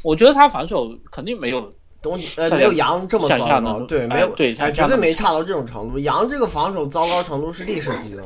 [0.01, 1.69] 我觉得他防守肯定没有
[2.01, 5.99] 东呃没有杨这么糟糕，对，没有对，绝对没差到这种程度。
[5.99, 8.23] 杨这个防守糟糕程度是历史级的。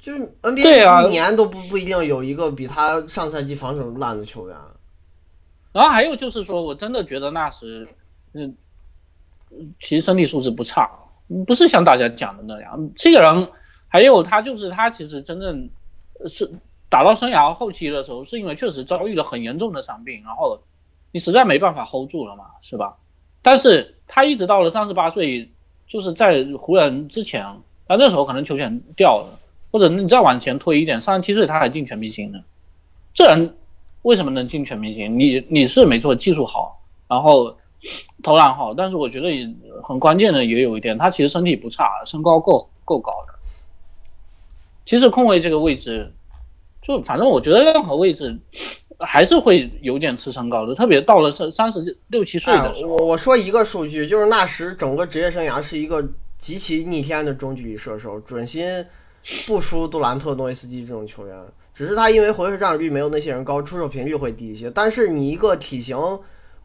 [0.00, 4.56] 就是 NBA 一年都不不一定有一个比他上赛季防守烂的球员。
[5.70, 7.86] 然后还有就是说，我真的觉得纳什，
[8.32, 8.52] 嗯，
[9.80, 10.90] 其实身体素质不差，
[11.46, 12.90] 不是像大家讲的那样。
[12.96, 13.48] 这个人
[13.88, 15.68] 还有他就是他其实真正
[16.28, 16.50] 是
[16.88, 20.58] 打到生涯后期的时候，是因为确实遭遇了很严重的伤病，然后
[21.12, 22.96] 你实在没办法 hold 住了嘛，是吧？
[23.42, 25.50] 但是他一直到了三十八岁，
[25.86, 27.44] 就是在湖人之前，
[27.88, 29.40] 那那时候可能球权掉了。
[29.72, 32.38] 或者你再往前推一点，三十七岁他还进全明星呢，
[33.12, 33.54] 这人
[34.02, 35.18] 为什么能进全明星？
[35.18, 37.54] 你你是没错，技术好，然后
[38.22, 39.46] 投篮好，但是我觉得也
[39.82, 43.34] 很关键的也有一点，他其实身体不差，身高够够高的。
[44.84, 46.12] 其实控卫这个位置，
[46.82, 48.38] 就反正我觉得任何位置
[48.98, 52.92] 还是会有点吃身高的，特别到了三三十六七岁的时候。
[52.92, 56.06] 我我说一个数据，就是纳什整个职业生涯是一个
[56.38, 58.84] 极其逆天的中距离射手，准心。
[59.44, 61.36] 不输杜兰特、诺维斯基这种球员，
[61.74, 64.70] 只是他因为回合占有率没有那些人高，出手频率会低一些。
[64.70, 65.98] 但是你一个体型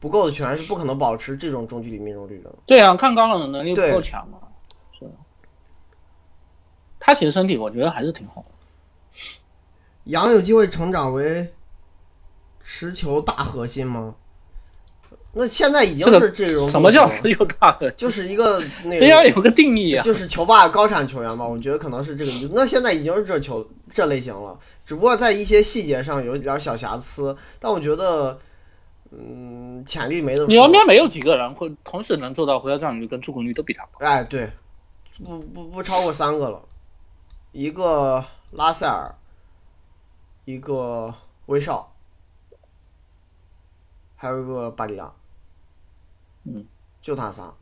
[0.01, 2.51] 不够的球员是不可能保持这种中距离命中率的。
[2.65, 4.39] 对啊，看高冷的能力不够强嘛。
[4.99, 5.05] 是。
[6.99, 8.47] 他其实身体我觉得还是挺好的。
[10.05, 11.53] 杨有机会成长为
[12.63, 14.15] 持球大核心吗？
[15.33, 17.89] 那现在已经是这种什么叫持球大核？
[17.91, 21.47] 就是一个 那个要有个定义啊，就是球霸高产球员嘛。
[21.47, 22.51] 我觉得可能是这个意思。
[22.53, 27.37] 那现在已经是这球这类型了，只不过在一些细节上有点小瑕疵。
[27.59, 28.37] 但我觉得，
[29.11, 30.47] 嗯，潜力没那么。
[30.47, 33.99] 你身边没有几个人会同时能做到回合占有率跟助攻率都比他高。
[33.99, 34.49] 哎，对，
[35.23, 36.61] 不不不超过三个了，
[37.51, 39.13] 一个拉塞尔，
[40.45, 41.13] 一个
[41.47, 41.93] 威少，
[44.15, 45.11] 还有一个巴里亚。
[46.45, 46.65] 嗯，
[47.01, 47.53] 就他仨，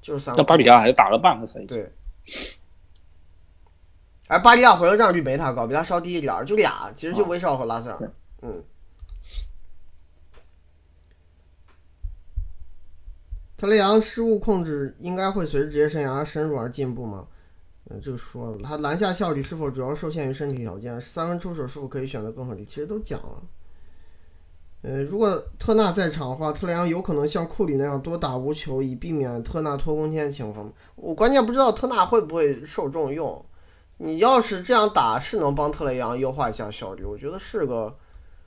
[0.00, 0.36] 就是三。
[0.36, 1.66] 那巴里亚还打了半个赛季。
[1.66, 1.92] 对。
[4.28, 8.12] 哎，巴里亚回合占有率没他高，比他稍低一点儿，就俩，其实就威少和拉塞尔。
[8.42, 8.62] 嗯。
[13.56, 17.26] 特雷杨失误控制应该会随着职业生涯深入而进步吗？
[17.88, 21.00] 嗯，这个说了，他篮下效率是否主要受限于身体条件？
[21.00, 22.64] 三分出手是否可以选择更合理？
[22.64, 23.42] 其实都讲了。
[24.82, 30.70] 呃，如果特纳在场的话，特雷杨有可能像库里那样多打无球，以避免特纳拖空间的情况。
[30.96, 33.44] 我关键不知道特纳会不会受重用。
[33.98, 37.96] 你要是这样打，是能帮特雷杨优化一下效率，我觉得是个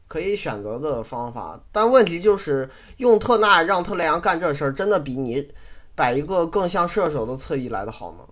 [0.10, 1.58] 可以选择的方法。
[1.72, 5.48] 但问题就是用特纳让特雷杨干这事儿，真的比你
[5.96, 8.26] 摆一个更像射手的侧翼来的好吗？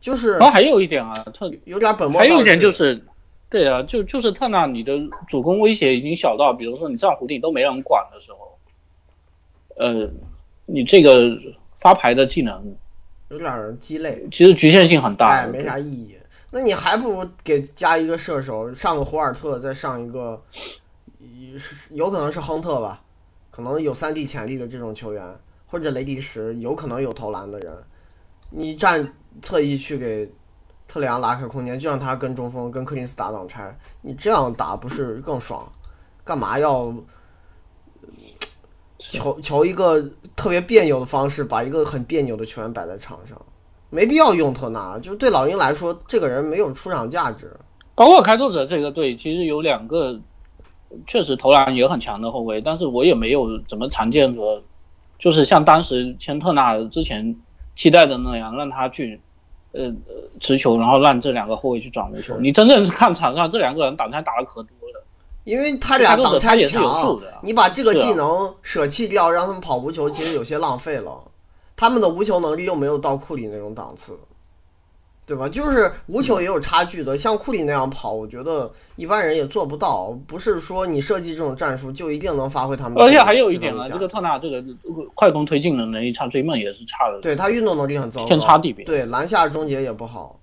[0.00, 2.18] 就是，然后还有一点啊，特有点本末。
[2.20, 3.00] 还有一点就是。
[3.52, 4.94] 对啊，就就是特纳，你的
[5.28, 8.58] 主攻威胁已经小到，比如说你上弧顶都没人管的时候，
[9.76, 10.08] 呃，
[10.64, 11.36] 你这个
[11.78, 12.74] 发牌的技能
[13.28, 16.16] 有点鸡肋，其实局限性很大，哎，没啥意义。
[16.50, 20.42] 那你还不如给加一个射手，上个胡尔特，再上一个，
[21.58, 23.02] 是有可能是亨特吧，
[23.50, 25.24] 可能有三 D 潜力的这种球员，
[25.66, 27.72] 或者雷迪什，有可能有投篮的人，
[28.50, 30.32] 你站侧翼去给。
[30.88, 33.74] 特雷杨拉开空间，就让他跟中锋、跟柯林斯打挡拆。
[34.02, 35.66] 你这样打不是更爽？
[36.22, 36.94] 干嘛要
[38.98, 40.02] 求求一个
[40.36, 43.40] 特别别扭的方式，把一个很别扭的球员摆在场上？
[43.88, 47.50] 没必要用特纳，就对老鹰来说，这个人没有出场价值。
[47.94, 50.20] 包括开拓者这个队，其实有两个
[51.06, 54.62] 确实投篮也很强的后卫，但是我也没有怎么常见着，
[55.18, 57.34] 就是像当时签特纳之前
[57.74, 59.20] 期待的那样，让他去
[59.72, 62.36] 呃呃持球，然后让这两个后卫去转无球。
[62.38, 65.04] 你真正是看场上这两个人挡拆打的可多了，
[65.44, 71.12] 因为他俩挡拆强，你把这个技能舍弃掉，让他们跑无球，其实有些浪费了。
[71.74, 74.16] 他们的无球能力又没有到库里那种档次，
[75.24, 75.48] 对吧？
[75.48, 80.10] 就是无球也有差距的，像库里那样跑，我觉得一般人也做不到。
[80.26, 83.00] 不是说你设计这种战术就一定能发挥他们。
[83.00, 84.62] 而且还有一点啊，这这个特纳这个
[85.14, 88.84] 快攻推进的能力差，追梦也是差的，对他运动能力很糟糕，天差地别。
[88.84, 90.40] 对篮下终结也不好。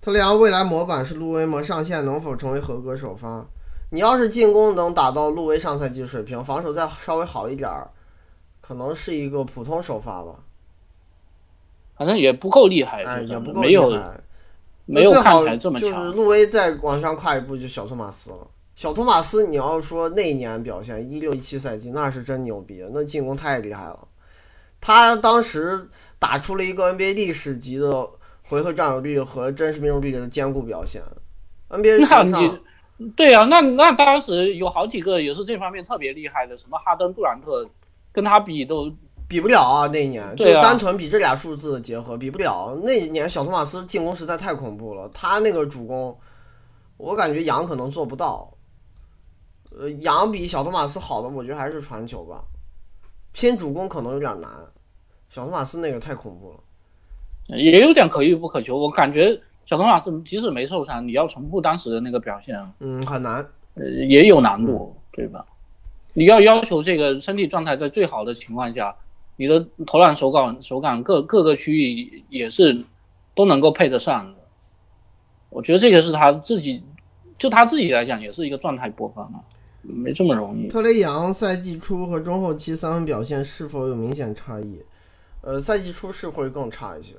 [0.00, 1.62] 特雷杨未来模板是路威吗？
[1.62, 3.44] 上线能否成为合格首发？
[3.90, 7.90] 你要是进攻能打到路威上赛季水平，防守再稍微好一点儿，
[8.60, 10.36] 可能是一个普通首发吧。
[11.96, 14.20] 反正也不够厉害，哎，也不够没有厉害。
[14.86, 15.94] 没有看起来这么就是。
[16.12, 18.38] 路威再往上跨一步，就小托马斯了。
[18.76, 24.08] 小托马斯，你要说那一年表现，一六一七赛季那是真牛逼，那进攻太厉害了。
[24.80, 25.88] 他当时
[26.18, 28.06] 打出了一个 NBA 历史级的
[28.42, 31.00] 回合占有率和真实命中率的兼顾表现。
[31.70, 32.42] NBA 史那上
[32.98, 37.66] 你对啊，那那当时有好几个也是这方面特别厉害的，什么哈登、杜兰特，
[38.12, 38.92] 跟他比都
[39.34, 42.72] 比不了啊，那一年就单纯比这俩数字的结合比不了。
[42.84, 46.16] 那一年小托马斯进攻实在太恐怖了，他那个主攻，
[46.96, 48.48] 我感觉杨可能做不到。
[49.76, 52.44] 呃，杨比小托马斯好的，我觉得还是传球吧，
[53.32, 54.48] 偏主攻可能有点难。
[55.28, 57.56] 小托马斯那个太恐怖了。
[57.56, 58.78] 也有点可遇不可求。
[58.78, 63.44] 我感觉小托马斯即使没受伤，你要重复当时的那个表现，嗯，很难。
[63.74, 65.44] 呃，也有难度，对吧？
[66.12, 68.94] 你要要求这个身体状态在最好的情况下，
[69.36, 72.84] 你的投篮手感、手感各各个区域也是
[73.34, 74.38] 都能够配得上的。
[75.50, 76.82] 我觉得这个是他自己，
[77.38, 79.42] 就他自己来讲，也是一个状态波峰啊，
[79.82, 80.68] 没这么容易。
[80.68, 84.80] 特雷杨赛季初和中后期三分表现是否有明显差异？
[85.42, 87.14] 呃，赛季初是会更差一些，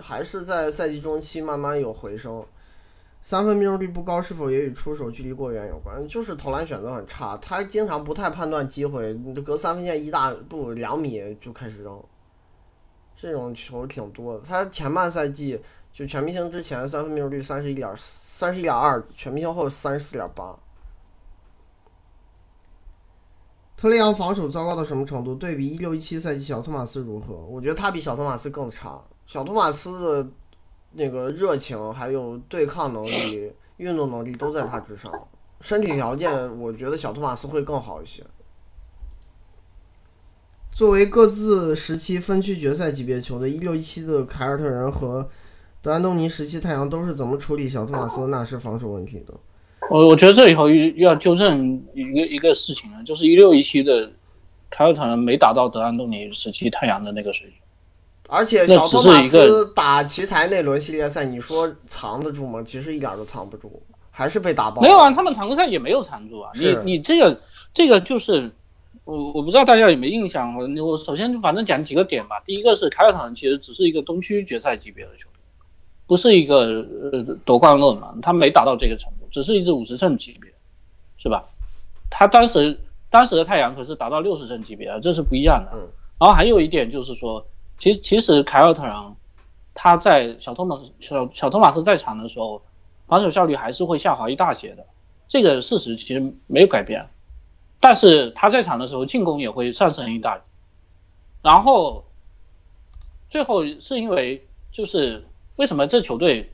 [0.00, 2.44] 还是在赛季中期慢慢有回升。
[3.24, 6.06] 三分命中率不高，是否也与出手距离过远有关？
[6.06, 11.98] 就是投篮选择很差，他经常不太判断机会，隔三分线一大步两米就开始扔，
[13.16, 14.44] 这种球挺多的。
[14.44, 15.58] 他前半赛季
[15.90, 20.54] 就全明星之前三分命中率三十一点三十一点二，全明星后三十四点八。
[23.74, 25.34] 特雷杨防守糟糕到什么程度？
[25.34, 27.34] 对比一六一七赛季小托马斯如何？
[27.34, 29.00] 我觉得他比小托马斯更差。
[29.24, 30.30] 小托马斯
[30.94, 35.12] 那个热情还有对抗能力、运动能力都在他之上，
[35.60, 38.22] 身体条件我觉得小托马斯会更好一些。
[40.72, 45.28] 作为各自时期分区决赛级别球队，一六一七的凯尔特人和
[45.80, 49.34] 德安东尼时期太阳都是怎么处理小托马斯纳什防守问题的？
[49.90, 54.10] 我我觉得这里头要纠正一个一个事情啊，就是一六一七的
[54.70, 57.58] 凯尔特人没达到德安东尼时期太阳的那个水准。
[58.28, 62.62] 而且小托马斯打奇才那轮系列赛，你说藏得住吗？
[62.64, 64.80] 其实一点都藏不住，还是被打爆。
[64.80, 66.50] 没有啊，他们常规赛也没有藏住啊。
[66.54, 67.40] 你你这个
[67.74, 68.50] 这个就是
[69.04, 72.42] 我我不知道大家有没有印象，我我首先反正讲几个点吧。
[72.46, 75.40] 第一个是凯尔特人其实只是一个东区决赛级别的球队，
[76.06, 80.50] 不是一个呃夺冠热门，他没达到这个程度，只是一支五十胜级别，
[81.18, 81.42] 是吧？
[82.10, 85.72] 他当时当时的太阳可是达到六十胜级别啊，这是不一样的。
[85.74, 85.86] 嗯
[86.20, 87.44] 然后还有一点就是说，
[87.78, 88.94] 其实其实凯尔特人
[89.74, 92.62] 他在小托马斯小小托马斯在场的时候，
[93.06, 94.86] 防守效率还是会下滑一大截的，
[95.28, 97.08] 这个事实其实没有改变。
[97.80, 100.44] 但是他在场的时候，进攻也会上升一大截。
[101.42, 102.04] 然后
[103.28, 106.50] 最后是因为就是为什么这球队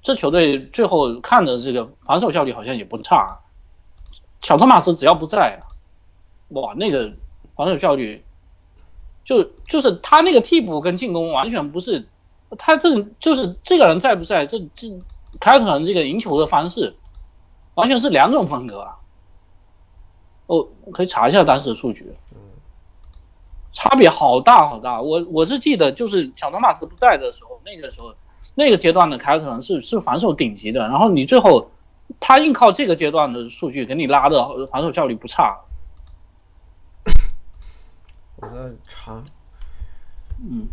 [0.00, 3.40] 这球队最后看的这个防守效率好像也不差，
[4.40, 5.60] 小托马斯只要不在，
[6.50, 7.12] 哇，那个
[7.56, 8.24] 防守效率
[9.26, 12.08] 就就是他那个替补跟进攻完全不是，
[12.56, 14.88] 他这就是这个人在不在，这这
[15.40, 16.96] 凯尔特人这个赢球的方式
[17.74, 18.94] 完全是两种风格啊。
[20.46, 22.14] 哦，可以查一下当时的数据，
[23.72, 25.02] 差别好大好大。
[25.02, 28.14] 我我是记得就是小托马斯不在的时候，那个时候
[28.54, 31.68] 那个阶段的凯尔特人是是防守顶级的，然后你最后
[32.20, 35.58] 他硬靠这个阶段的数据给你拉的防守效率不差。
[38.56, 39.22] 我在查，
[40.40, 40.66] 嗯，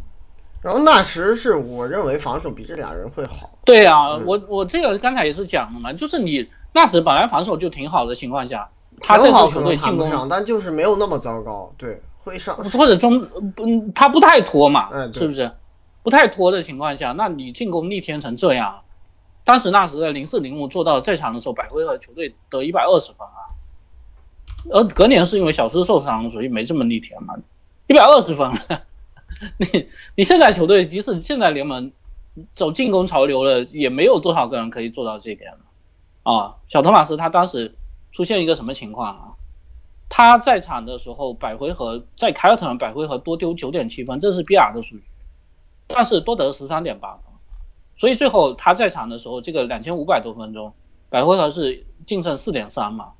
[0.61, 3.49] 然后纳什是我认为防守比这俩人会好。
[3.65, 8.69] 对啊，我我这个刚才也是讲了嘛，就是你纳什本来防守就挺好的情况下，
[9.01, 11.73] 他这支球挺好可能队进攻上，但就是没有那么糟糕。
[11.77, 12.55] 对，会上。
[12.55, 13.19] 或者中
[13.51, 15.51] 不他不太拖嘛，嗯是不是？
[16.03, 18.81] 不太拖的情况下，那你进攻逆天成这样，
[19.45, 23.47] 当时纳什在零四零五做到在场的时候，百回合球队得一百二十分啊，
[24.71, 27.35] 而隔年是因为小斯受伤，所以没这么逆天嘛，
[27.93, 28.81] 一百二十分了，
[29.57, 31.91] 你你现在球队即使现在联盟
[32.51, 35.59] 走进攻潮流了，也没有多少个人可以做到这点了
[36.23, 36.55] 啊。
[36.67, 37.75] 小托马斯他当时
[38.11, 39.23] 出现一个什么情况啊？
[40.09, 45.03] 他在场的时候，百回合在凯尔特人百回合多丢九点七分，这是比尔的数据，
[45.85, 47.21] 但是多得十三点八分，
[47.95, 50.73] 所以最后他在场的时候，这个两千五百多分钟，
[51.11, 53.11] 百回合是净胜四点三嘛。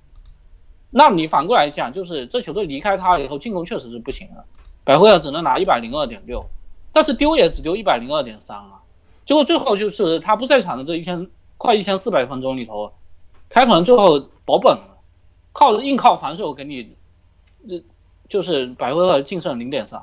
[0.89, 4.45] 那你反过来讲，就是这球队离开他以后，进攻确实是不行了，
[4.83, 6.45] 百回合只能拿一百零二点六，
[6.91, 8.81] 但是丢也只丢一百零二点三啊。
[9.25, 12.93] 结果最后就是他不在场的这一千快一千四百分钟里头，
[13.49, 14.89] 开团最后保本了。
[15.55, 16.95] 靠硬靠防守给你，
[17.69, 17.79] 呃，
[18.27, 20.01] 就是百回合净胜零点三，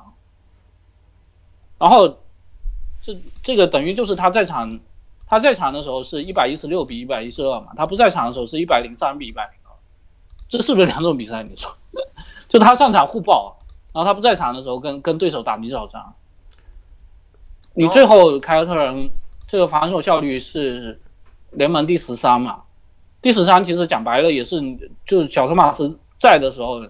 [1.77, 2.19] 然后
[3.01, 4.79] 这这个等于就是他在场，
[5.27, 9.75] 他在场的时候是一百一十六比一百一十二嘛，他不在场的时候是一百零三比一百零二，
[10.47, 11.43] 这是不是两种比赛？
[11.43, 11.75] 你说，
[12.47, 13.57] 就他上场互爆，
[13.93, 16.01] 然后他不在场的时候跟跟对手打泥沼战，
[17.73, 19.09] 你最后凯尔特人
[19.47, 20.99] 这个防守效率是
[21.51, 22.61] 联盟第十三嘛？
[23.21, 24.59] 第十三其实讲白了也是，
[25.05, 26.81] 就是小托马斯在的时候，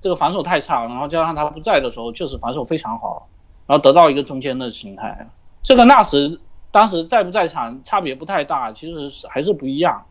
[0.00, 3.28] 这个防守太差，然后加上他不在的时候，确实防守非常好，
[3.66, 5.28] 然后得到一个中间的形态。
[5.62, 6.38] 这个纳什
[6.70, 10.04] 当时在不在场差别不太大，其实是还是不一样。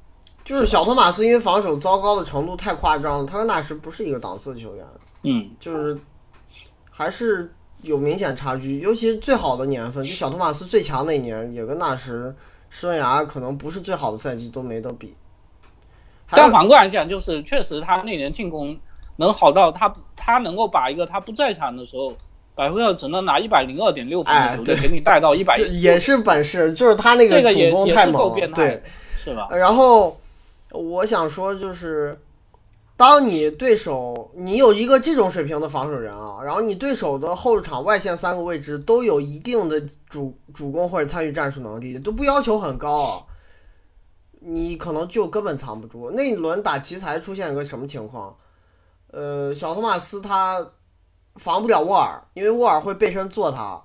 [0.44, 4.86] 就是小托马斯因为防守糟糕的程度太夸张了，他跟纳什不是一个档次的球员，
[5.24, 5.98] 嗯，就是
[6.92, 8.80] 还是有明显差距。
[8.80, 12.36] 尤其最好的年份，就小托马斯最强那年，也跟纳什
[12.70, 15.16] 生涯可能不是最好的赛季都没得比。
[16.30, 18.78] 但反过来讲，就是确实他那年进攻
[19.18, 22.14] 能好到他他能够把一个他不在场的时候，
[22.56, 28.82] 百分之只能拿一百零二点六分的球队哎给你带到一百 这也是本事，就是他那这个也主攻太猛了，对变态。，
[29.24, 29.50] 是吧？
[29.52, 30.18] 然后
[30.72, 32.18] 我想说，就是
[33.02, 43.26] 当你对手你有一个这种水平的防守人啊，然后你对手的后场外线三个位置都有一定的主主攻或者参与战术能力，都不要求很高，
[44.42, 46.12] 你可能就根本藏不住。
[46.12, 48.38] 那一轮打奇才出现一个什么情况？
[49.08, 50.74] 呃，小托马斯他
[51.38, 53.82] 防不了沃尔，因为沃尔会背身做他。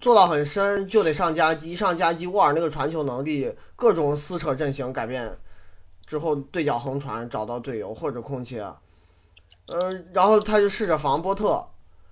[0.00, 5.36] 做到很深就得上夹击，上夹击沃尔那个传球能力，各种撕扯阵型改变
[6.10, 8.60] 之后，对角横传找到队友或者空切，
[9.66, 11.64] 呃，然后他就试着防波特，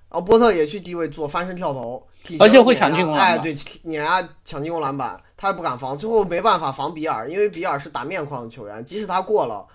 [0.08, 2.06] 然后波特也去低位做翻身跳投，
[2.38, 9.66] 而且会抢进攻篮板哎，对，碾压抢进攻篮板，他也不敢防，最后没办法防比尔，因为比尔是打面框的球员，即使他过了，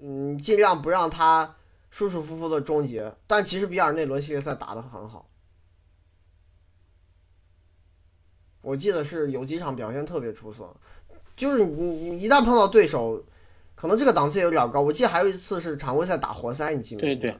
[0.00, 1.56] 嗯，尽量不让他
[1.90, 5.26] 舒舒服服的终结，但其实比尔那轮系列赛打得很好。
[8.62, 10.72] 我记得是有几场表现特别出色，
[11.34, 13.20] 就是你你一旦碰到对手，
[13.80, 14.80] 可能这个档次也有点高。
[14.82, 17.20] 我记得还有一次是常规赛打活塞，你记不记得？
[17.20, 17.30] 对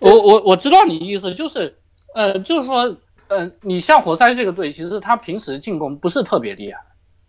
[0.00, 1.76] 对我我我知道你意思，就是
[2.14, 2.96] 呃，就是说
[3.28, 6.80] 呃，你像活塞这个队，其实他平时进攻不是特别厉害，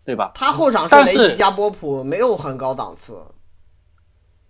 [0.04, 0.32] 对吧？
[0.34, 3.20] 他后场但是是雷吉加波普，没有很高档次。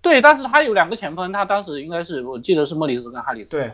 [0.02, 3.72] 对，但是他有两个前锋，他当时应该是我记得是莫里斯跟哈里斯，对，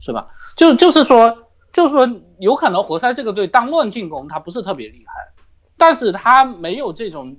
[0.00, 0.24] 是吧？
[0.56, 1.36] 就就是说，
[1.72, 2.08] 就是说，
[2.40, 5.12] 有可能活塞这个队单论进攻他不是特别厉害，
[5.76, 7.36] 但是他没有这种呃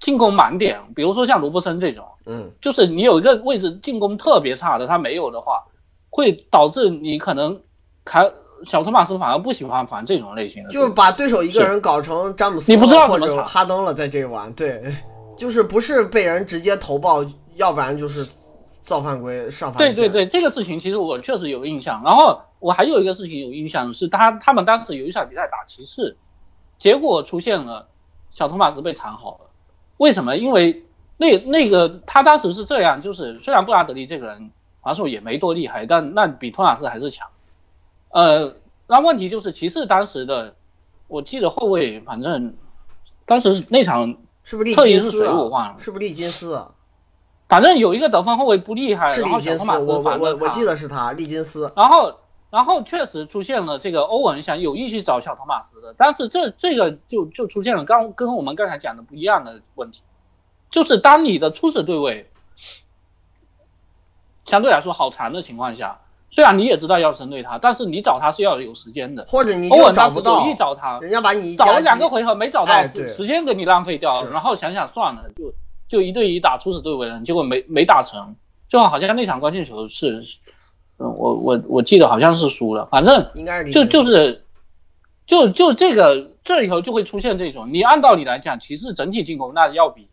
[0.00, 5.64] 进攻盲点，比如说像罗伯森这种，嗯，就是你有一个位置进攻特别差的，他没有的话，
[6.10, 7.60] 会导致你可能
[8.04, 8.30] 凯
[8.66, 14.82] 小托马斯反而不喜欢防这种类型的，就是把对手一个人搞成詹姆斯，你不知道或者怎么哈登了，在这一晚，对，
[15.36, 17.24] 就是不是被人直接投爆，
[17.56, 18.26] 要不然就是
[18.82, 19.94] 造犯规上罚线。
[19.94, 22.02] 对对对，这个事情其实我确实有印象。
[22.04, 26.16] 然后我还有一个事情有印象，是他他们当时有一场比赛打骑士，
[26.78, 27.88] 结果出现了
[28.30, 29.49] 小托马斯被缠好了。
[30.00, 30.34] 为什么？
[30.34, 30.82] 因为
[31.18, 34.50] 那那个他当时是这样，就是虽然布拉德利这个人
[34.82, 37.28] 防守也没多厉害，但那比托马斯还是强。
[38.08, 38.54] 呃，
[38.86, 40.54] 那问题就是骑士当时的，
[41.06, 42.54] 我记得后卫反正
[43.26, 45.32] 当时那场是不是利特意是金斯啊？
[45.32, 46.70] 谁我忘了，是不是利金斯啊？
[47.46, 51.70] 反正有一个得分后卫不厉害，是利金斯，我我我记得是他，利金斯。
[51.76, 52.19] 然后，
[52.50, 60.02] 然后确实出现了这个欧文想有意去找小托马斯的，但是这这个就就出现了刚跟我们刚才讲的不一样的问题，
[60.70, 62.28] 就是当你的初始对位
[64.46, 69.24] 相对来说好缠的情况下，虽然你也知道要针对他，但是你找他是要有时间的。
[69.26, 69.68] 或者你。
[69.68, 75.52] 欧文当时有意，找他，人家把你找了两个回合没找到，哎时时间给你浪费掉了，然后想想算了，就
[75.88, 78.34] 就一对一打初始对位了，结果没没打成，
[78.68, 80.24] 最后好像那场关键球是，
[81.02, 84.44] 嗯，我我我记得好像是输了，反正应该是就就是
[85.26, 90.08] 就就这个这里头就会出现这种，你按道理来讲，骑士整体进攻那要比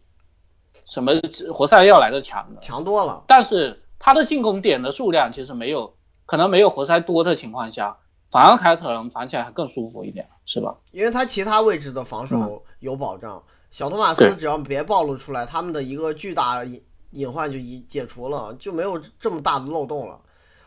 [0.86, 1.12] 什么
[1.54, 3.22] 活塞要来的强的，强多了。
[3.28, 5.94] 但是他的进攻点的数量其实没有，
[6.26, 7.98] 可能没有活塞多的情况下，
[8.32, 10.78] 反而凯尔特人防起来还更舒服一点，是吧？
[10.94, 16.82] 因为他其他位置的防嗯守有保障，小托马斯只要别暴露出来，他们的一个巨大隐
[17.12, 20.18] 隐患就已解除了，就没有这么大的漏洞了。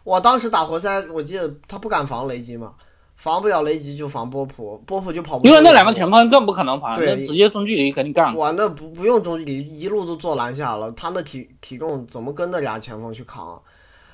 [0.05, 2.75] 我当时打活塞，我记得他不敢防雷吉嘛，
[3.17, 8.35] 防不了雷吉就防波普，波普就跑不出因为那两个前锋更不可能防，直接中距离肯定干。
[8.35, 13.61] 我那不不用中距离，一路都做篮下了，他那体体重怎么跟那俩前锋去扛啊？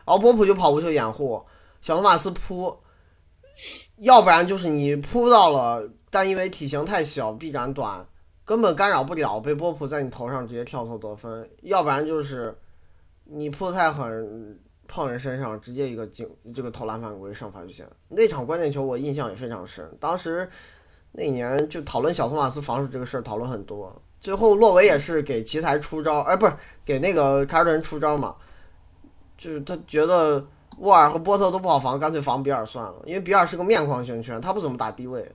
[0.04, 1.42] 然后波普就跑不出掩护，
[1.80, 2.76] 小托马斯扑，
[3.98, 8.04] 要不然就是你扑到了，但因为体型太小，臂展短，
[8.44, 12.56] 根本干扰不了，被波普在你头上直接跳投得分；要不然就是
[13.24, 17.86] 你扑得太狠，碰人身上直接一个进这个投篮犯规上罚球线。
[18.08, 20.48] 那场关键球我印象也非常深，当时
[21.12, 23.94] 那年就讨论小托马斯防守这个事儿讨论很多。
[24.18, 26.52] 最后洛维也是给奇才出招，哎，不是
[26.84, 28.34] 给那个凯尔特人出招嘛，
[29.36, 30.44] 就是他觉得
[30.78, 35.30] 沃尔和波特都不好防，干脆防比尔算了，因为比尔是个面框型拳，他不怎么打低位，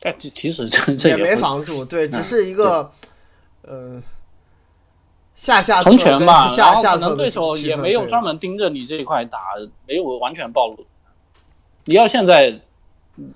[0.00, 2.92] 但其其实这这也没防住，对，嗯只是一个，
[3.62, 4.00] 呃，
[5.40, 9.38] 下下全吧，然下后可能对手也没有专门盯着你这一块打，
[9.88, 10.84] 没有完全暴露。
[11.86, 12.60] 你要现在，
[13.16, 13.32] 嗯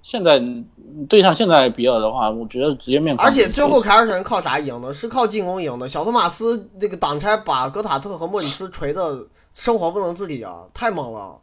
[0.00, 0.64] 现在嗯
[1.08, 3.26] 对上现在比尔的话，我觉得直接面框。
[3.26, 4.94] 而且最后凯尔特人靠啥赢的？
[4.94, 5.88] 是靠进攻赢的。
[5.88, 11.40] 小托马斯那个挡拆把戈塔特和莫里斯锤的生活不能自理啊，太猛了。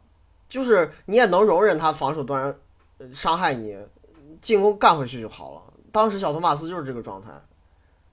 [0.48, 2.56] 就是你也能容忍他防守端
[2.96, 3.76] 呃伤害你，
[4.40, 5.60] 进攻干回去就好了。
[5.92, 7.28] 当时小托马斯就是这个状态，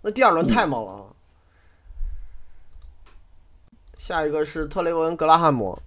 [0.01, 1.05] 那第二轮太猛了。
[4.05, 5.79] 下一个是特雷文格拉汉姆，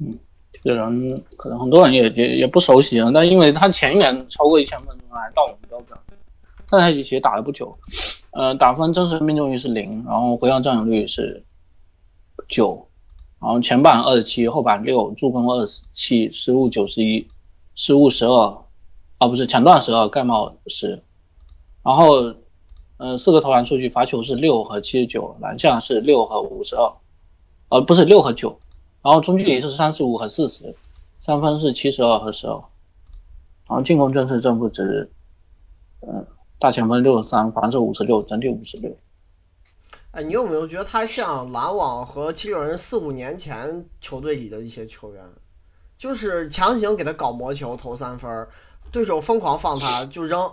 [0.00, 0.18] 嗯
[0.62, 5.98] 这个人可能很多人也也也不熟悉啊，但因为他前年超过一千分钟还到我们标准，
[6.70, 7.76] 上赛季其实打了不久，
[8.30, 11.44] 呃，打分真实命中率是零，然后回合占有率是
[12.48, 12.88] 九，
[13.38, 17.28] 然后前板二十七，后板六，助攻二十七，失误九十一，
[17.74, 18.64] 失误十二，
[19.18, 21.02] 啊不是抢断十二，盖帽十，
[21.82, 22.32] 然后
[23.02, 26.88] 呃四个投篮数据，罚球是六和七十九，篮下是六和五十二，
[27.68, 28.56] 呃不是六和九。
[29.02, 30.72] 然后中距离是三十五和四十，
[31.20, 32.52] 三分是七十二和十二，
[33.68, 35.10] 然后进攻正式正负值，
[36.02, 36.24] 嗯，
[36.60, 38.96] 大前锋六十三，防守五十六，整体五十六。
[40.12, 45.24] 哎，你有没有觉得他像篮网和七六人四五年前球队里的一些球员，
[45.98, 48.46] 就是强行给他搞魔球投三分，
[48.92, 50.48] 对手疯狂放他就扔。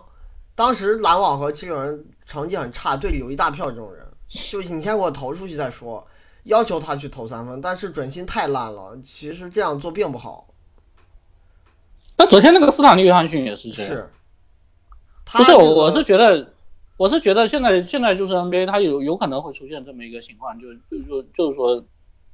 [0.59, 4.05] 当时篮网和七六人成绩很差，队里有一大票这种人，
[4.49, 6.05] 就你先给我投出去再说，
[6.43, 8.99] 要求他去投三分，但是准心太烂了。
[9.01, 10.49] 其实这样做并不好，
[12.17, 14.09] 那昨天那个斯坦利约翰逊也是这样，是。
[15.23, 16.51] 他不是我，我是觉得，
[16.97, 21.81] 我是觉得现在现在就是 NBA，它有有可能会出现这么一个情况，就就就就是说，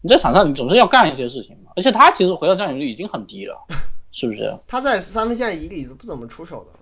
[0.01, 3.55] 你在场上你总是要干一些事情嘛，而且他其实回到占有率已经很低了，
[4.11, 4.51] 是不是？
[4.65, 6.79] 他在三分线以里都不怎么出手的。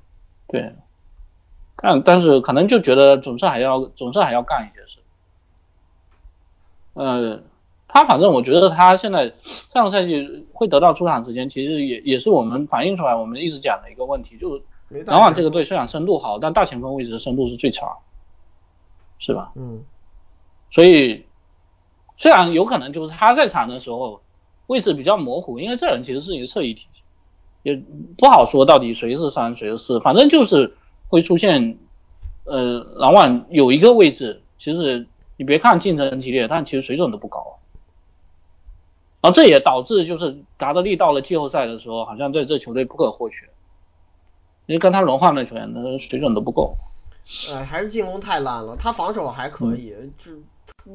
[0.48, 0.74] 对，
[1.78, 5.00] 但但是可能就觉得总是还要总是还要干一些事。
[6.94, 7.42] 呃，
[7.88, 9.34] 他反正我觉得他现在
[9.74, 14.64] 上个赛季会得到出场时间，其实也也是我们反映出来我们一直讲的一个问题，就是
[15.06, 17.98] 篮网这个队虽然深度好，但大前锋位置的深度是最差，
[19.18, 19.52] 是吧？
[19.56, 19.84] 嗯，
[20.72, 21.26] 所以
[22.18, 24.22] 虽然有可能就是他在场的时候
[24.68, 27.02] 位置比较模糊，因为这人其实是一个侧翼体系，
[27.64, 27.84] 也
[28.18, 30.78] 不好说到底谁是三谁是四，反正就是
[31.14, 31.78] 会出现，
[32.44, 35.06] 呃，篮网有一个位置，其实
[35.38, 37.60] 你别看竞争激烈，但其实水准都不高。
[39.22, 43.46] 然后这也导致就是达德利到了季后赛的时候，好像在这球队不可或缺，
[44.66, 46.76] 因为跟他轮换的球员的水准都不够，
[47.52, 48.76] 呃，还是进攻太烂了。
[48.76, 50.32] 他防守还可以，就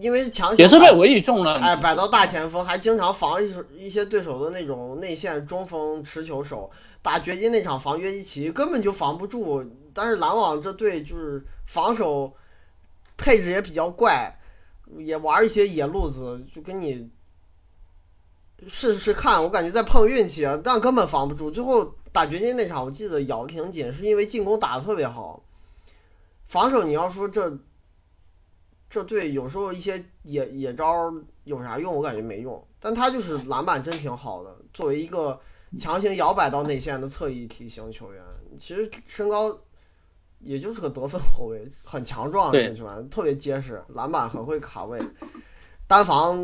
[0.01, 1.55] 因为强行也是被摆委以重任。
[1.61, 6.69] 哎摆到大前锋，还经常防一一些对手的那种内线中锋持球手。
[7.01, 9.65] 打掘金那场防约基奇根本就防不住，
[9.99, 12.33] 但是篮网这队就是防守
[13.17, 14.33] 配置也比较怪，
[14.99, 17.11] 也玩一些野路子，就跟你
[18.69, 19.43] 试试看。
[19.43, 21.51] 我感觉在碰运气啊，但根本防不住。
[21.51, 25.43] 最后打掘金那场，我记得咬的挺紧，是因为进攻打的特别好，
[26.47, 27.59] 防守你要说这
[28.89, 31.93] 这队有时候一些野野招有啥用？
[31.93, 34.57] 我感觉没用，但他就是篮板真挺好的。
[34.73, 35.41] 作为一个
[35.77, 38.23] 强行摇摆到内线的侧翼体型球员，
[38.61, 39.59] 其实身高
[40.41, 45.01] 也就是个得分后卫，很强壮，对球员特别结实，篮板很会卡位，
[45.87, 46.39] 单防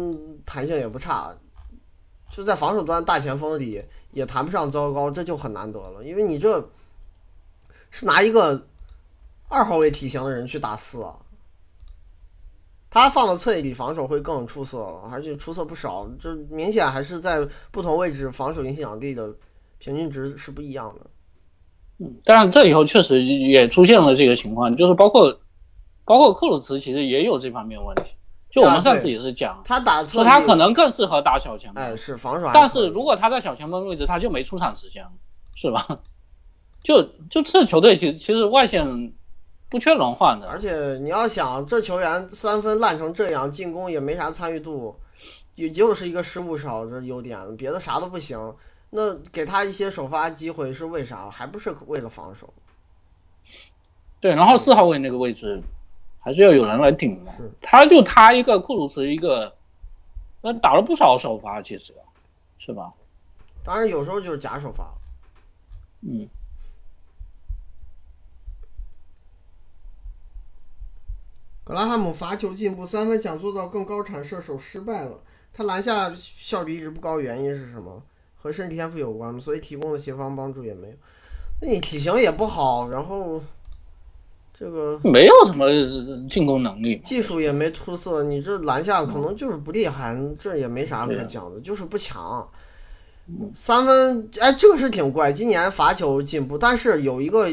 [0.44, 1.34] 弹性也不差。
[2.30, 3.80] 就在防守端大前锋里
[4.10, 6.68] 也谈不上糟糕，这就很难得了，因为你这
[7.90, 8.66] 是拿一个
[9.48, 11.16] 二号位体型的人去打四啊，
[12.90, 16.08] 他放到侧翼里防守会更出色了，而且出色不少。
[16.18, 19.32] 这明显还是在不同位置防守影响力的
[19.78, 21.06] 平均值是不一样的。
[21.98, 25.40] 嗯，当然这以后确实也出现了这个情况，就是包括
[26.04, 28.04] 包括克鲁茨其实也有这方面问题。
[28.50, 35.10] 就我们上次也是讲，他打说他可能更适合打小前锋，哎是防守但是如果他在小前锋位置，他就没出场时间了，
[35.56, 35.98] 是吧？
[36.84, 39.12] 就就这球队其实其实外线
[39.68, 44.94] 不缺轮换的，而且你要想这球员三分烂成这样，进攻也没啥参与度，
[45.56, 48.38] 也就是一个失误少这优点，别的啥都不行。
[48.96, 51.28] 那给他一些首发机会是为啥？
[51.28, 52.54] 还不是为了防守？
[54.20, 55.60] 对，然后四号位那个位置
[56.20, 57.50] 还是要有人来顶的是。
[57.60, 59.52] 他就他一个库鲁茨一个，
[60.42, 61.92] 那打了不少首发，其实
[62.56, 62.92] 是吧？
[63.64, 64.94] 当然有时候就是假首发。
[66.02, 66.28] 嗯，
[71.64, 75.18] 格拉汉姆罚球进步，三分想做到更高产射手失败了。
[75.52, 78.00] 他篮下效率一直不高，原因是什么？
[78.44, 79.40] 和身体天赋有关吗？
[79.40, 80.94] 所以提供的协防帮助也没有。
[81.62, 83.42] 那你体型也不好，然后
[84.52, 85.66] 这个没有什么
[86.28, 87.00] 进攻能力。
[87.02, 92.46] 技术也没出色，你这篮下可能就是不厉害，这也没啥可讲的，就是不强。
[93.54, 95.32] 三分，哎，这个是挺怪。
[95.32, 97.48] 今年罚球进步，但是有一个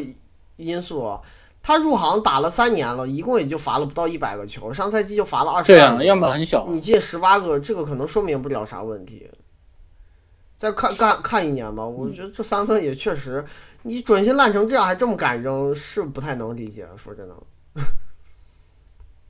[0.57, 1.21] 因素啊，
[1.63, 6.03] 他入行打了三年了，一共也就罚了不到一百个球，上赛季就罚了二十对啊。
[6.03, 6.67] 样本很小。
[6.69, 9.25] 你进十八个，这个可能说明不了啥问题。
[10.61, 13.43] 再看看看一年吧，我觉得这三分也确实，
[13.81, 16.85] 你准心烂成这样还这么敢扔，是不太能理解。
[16.95, 17.33] 说真的，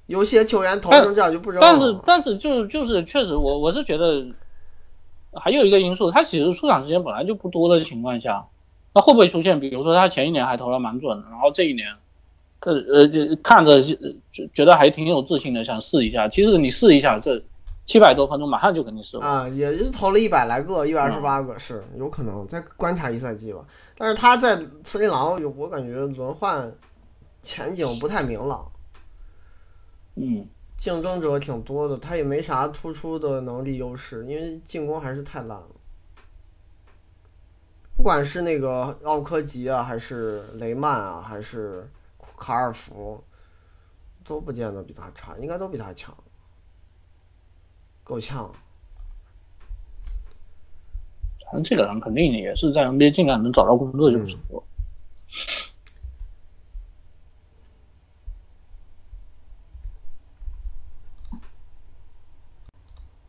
[0.08, 1.66] 有些球员投成这样就不扔了。
[1.66, 4.28] 但是但是就就是确实我我是觉得
[5.32, 8.46] 还有一个因素，他其实出场时间本来就不多的情况下，
[8.94, 11.88] 那会不会出现比如说他前一年还投的蛮准的，然后这一年，
[12.60, 13.96] 这呃就看着就
[14.34, 16.28] 就觉得还挺有自信的，想试一下。
[16.28, 17.42] 其实你试一下，这
[17.86, 19.22] 七百多分钟马上就肯定失误。
[19.22, 23.66] 啊，也就是投了一百来个，一百二十八个，是有可能再观察一赛季吧。
[23.98, 26.72] 但是他在森林狼，我感觉轮换
[27.42, 28.72] 前景不太明朗，
[30.16, 35.68] 嗯，竞争者挺多的，他也没啥突出的能力优势，因为进攻还是太烂了。
[37.98, 41.88] 不管是那个奥科吉啊，还是雷曼啊，还是
[42.38, 43.24] 卡尔福，
[44.24, 46.16] 都不见得比他差，应该都比他强，
[48.04, 48.52] 够呛。
[51.46, 54.64] 反正这个人肯定也是在 NBA 尽量能找到工作就不错。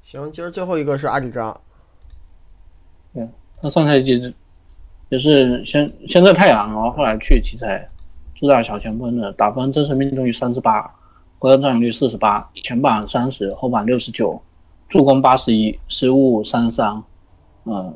[0.03, 1.59] 行，今儿最后一个是阿里扎，
[3.14, 3.27] 对
[3.62, 4.35] 他上赛季
[5.09, 7.89] 也是先先在太阳，然后后来去奇才，
[8.35, 10.83] 主打小前锋的，打分真实命中率三十八，
[11.39, 14.43] 回合占有率四十八，前板三十，后板六十九，
[14.93, 17.03] 助攻八十一，失误三十三，
[17.64, 17.95] 嗯，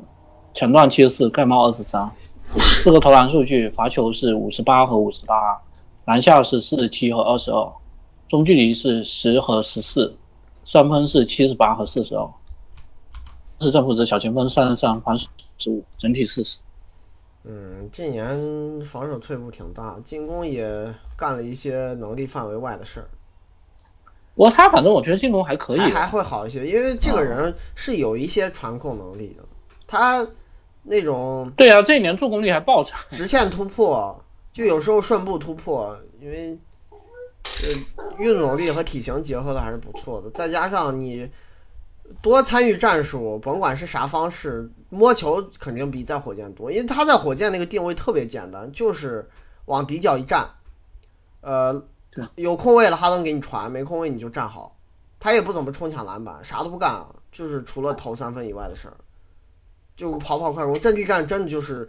[0.55, 2.09] 抢断七十四，盖帽二十三，
[2.57, 5.61] 四个投篮数据，罚球是五十八和五十八，
[6.05, 7.71] 篮下是四十七和二十二，
[8.27, 10.17] 中距离是十和十四，
[10.65, 12.27] 三分是七十八和四十二。
[13.59, 15.27] 是正负责小前锋三十三，防守
[15.59, 16.57] 十五，整体四十。
[17.43, 23.07] 嗯，这年防守退步挺大，进攻也干了一些能力范围外的事儿，
[24.37, 29.43] 不过他反正我觉得进攻还可以还，还会好一些，因为这个人是有一些传控能力的，
[29.87, 30.25] 他
[30.83, 32.95] 那种对啊，这一年助攻率还爆炸。
[33.09, 34.23] 直线突破，
[34.53, 36.55] 就有时候顺步突破，因为
[37.63, 37.69] 呃
[38.19, 41.27] 运动力和体型结合的还是不错的，再加上你
[42.21, 49.27] 多参与战术，甭管是啥方式，摸球肯定比在火箭多，因为他在火箭那个定位特别简单，就是
[49.65, 50.47] 往底角一站，
[51.41, 51.83] 呃，
[52.35, 54.75] 有空位了哈登给你传，没空位你就站好，
[55.19, 58.97] 他也不怎么冲抢篮板，啥都不干啊，就是除了投三分以外的事儿，
[59.95, 61.87] 就跑跑快攻，阵地战真的就是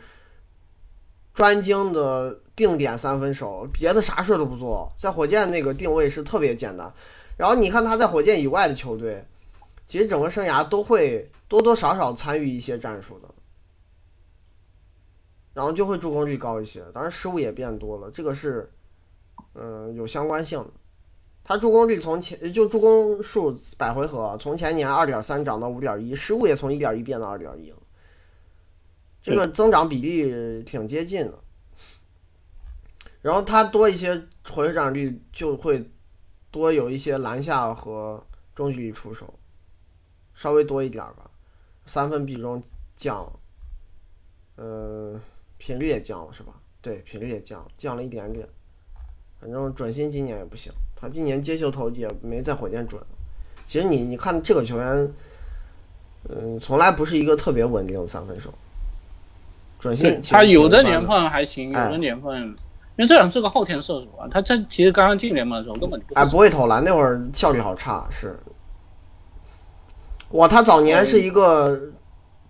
[1.32, 4.90] 专精的定点三分手，别的啥事儿都不做。
[4.98, 6.92] 在火箭那个定位是特别简单，
[7.36, 9.24] 然后你看他在火箭以外的球队，
[9.86, 13.28] 其实整个生涯都会多多少少参与一些战术的，
[15.54, 18.70] 然后就会助攻率高一些，当然失误也变多了，这个是
[19.61, 20.70] 嗯、有相关性的。
[21.42, 27.72] 他助攻率从前就助攻数百回合从前年二点三涨到五点一，失误也从一点一变到二点一，
[29.22, 31.38] 这个增长比例挺接近的。
[33.22, 35.90] 然后他多一些回转率，就会
[36.50, 38.22] 多有一些篮下和
[38.54, 39.32] 中距离出手，
[40.34, 41.30] 稍微多一点吧。
[41.86, 42.62] 三分比重
[42.94, 43.40] 降了，
[44.56, 45.20] 呃，
[45.56, 46.61] 频率也降了是吧？
[46.82, 48.46] 对，频率也降，降了一点点。
[49.41, 53.01] 反正准心今年也不行，他今年接球投也没在火箭准。
[53.64, 55.12] 其实你你看这个球员，
[56.28, 58.53] 嗯，从来不是一个特别稳定的三分手。
[59.78, 62.57] 准心他有的年份还行，有的年份，因
[62.97, 68.36] 为这人是个后天射手啊，他这其实刚刚进联盟的时候根本哎不会投篮，那会儿效率好差是。
[70.30, 71.80] 哇，他早年是一个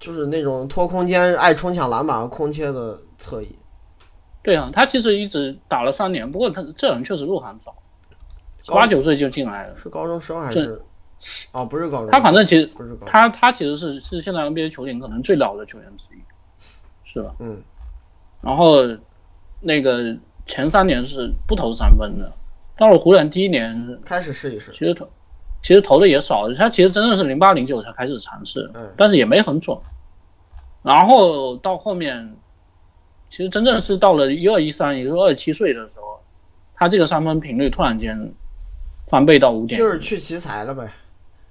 [0.00, 3.57] 就是那种拖空间、爱冲抢篮板和空切的侧翼。
[4.40, 7.74] 对啊，他其实一直打了三年，不过他这人确实入行早，
[8.66, 9.76] 八九岁就进来了。
[9.76, 10.80] 是高中生还是？
[11.52, 12.10] 哦，不是高中。
[12.10, 13.04] 他反正其实不是高。
[13.04, 16.18] 他他其实是是现在 NBA 球员可能最老的球员之一，
[17.04, 17.34] 是吧？
[17.40, 17.60] 嗯。
[18.40, 18.76] 然后
[19.60, 20.16] 那个
[20.46, 22.32] 前三年是不投三分的，
[22.76, 25.08] 到了湖人第一年开始试一试，其实投
[25.62, 29.76] 其实投的也少，他其实真的是零八零九才开始尝试，但是也没很准。
[30.82, 32.34] 然后到后面。
[33.30, 36.20] 其实真正是到了一二一三，也就是二十七岁的时候，
[36.74, 38.32] 他这个三分频率突然间
[39.06, 40.90] 翻倍到五点，就是去奇才了呗。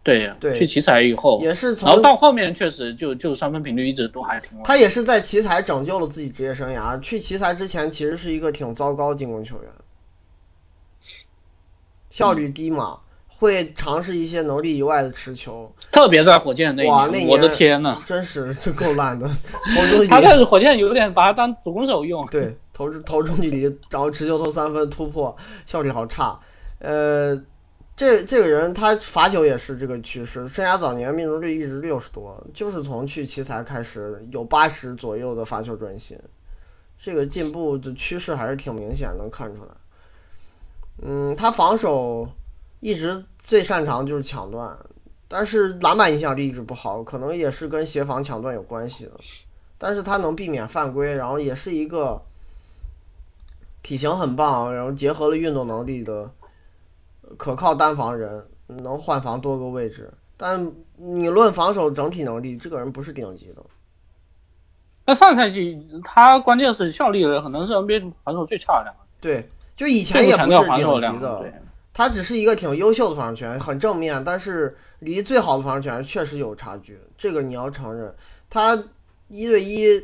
[0.04, 4.52] 对对，去奇才以后也是，然后到后面确实就就三分频率一直都还挺。
[4.64, 6.98] 他也是在奇才拯救了自己职业生涯。
[7.02, 9.72] 去奇才之前，其实是一个挺糟糕进攻球员，
[12.10, 13.00] 效率低嘛。
[13.40, 19.30] 会尝试一些能力以外的持球，特别在火箭那年，我的天呐，真是这够烂的。
[19.76, 22.26] 投中距离， 他在火箭有点把他当主攻手用。
[22.32, 25.36] 对，投投中距离，然后持球投三分突破，
[25.66, 26.36] 效率好差。
[26.80, 27.40] 呃，
[27.96, 36.18] 这这个人他罚球也是这个趋势，生涯早年命中率一直六十多，就是从去奇才开始有八十左右的罚球准心，
[36.98, 39.70] 这个进步的趋势还是挺明显，能看出来。
[41.04, 42.28] 嗯，他防守。
[42.88, 44.74] 一直最擅长就是抢断，
[45.28, 49.12] 但是篮板影响力一直不好，可能也是跟协防抢断有关系的。
[49.78, 52.22] 但是他能避免犯规，然后也是一个
[53.84, 56.32] 体型很棒，然后结合了运动能力的
[57.36, 60.10] 可靠单防人，能换防多个位置。
[60.38, 63.62] 但你论防守整体能力，这个人不是顶级的。
[65.06, 69.02] 那上赛季他关键是效力的，可能是 NBA 防守最差的两个。
[69.20, 71.54] 对，就以前也不是顶级的。
[71.98, 78.14] 他只是一个挺优秀的防守球员，很正面，但是离最好的防守球员确实有差距，这个你要承认。
[78.48, 78.76] 他
[79.30, 80.00] 一对一，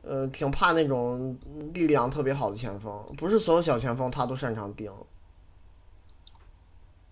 [0.00, 1.36] 呃，挺怕那种
[1.74, 4.90] 力量特别好的前锋，不是所有小前锋他都擅长盯。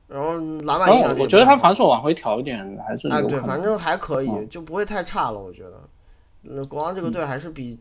[0.08, 2.58] 然后篮板影我觉得他防守往回调一点
[2.88, 5.38] 还是哎，对，反正还可以，就不会太差了。
[5.38, 5.78] 我觉得，
[6.40, 7.78] 那国王这个队还是比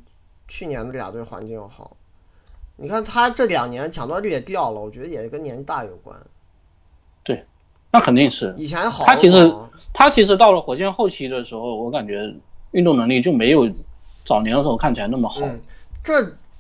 [0.50, 1.96] 去年的俩队环境要好。
[2.78, 6.14] 你看他这两年抢断率也掉了，我觉得也跟年纪大有关。
[7.24, 7.46] 对，
[7.90, 8.54] 那肯定是。
[8.58, 9.06] 以前好。
[9.06, 9.56] 他其实
[9.94, 12.34] 他其实到了火箭后期的时候，我感觉
[12.72, 13.66] 运动能力就没有
[14.26, 15.40] 早年的时候看起来那么好。
[16.04, 16.14] 这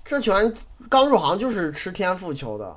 [0.05, 0.53] 这球员
[0.89, 2.76] 刚入行就是吃天赋球的，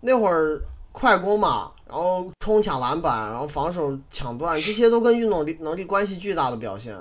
[0.00, 0.60] 那会儿
[0.92, 6.96] 快攻嘛，然后冲抢篮板，然后防守抢断，这些都跟运动力能力关系巨大的表现。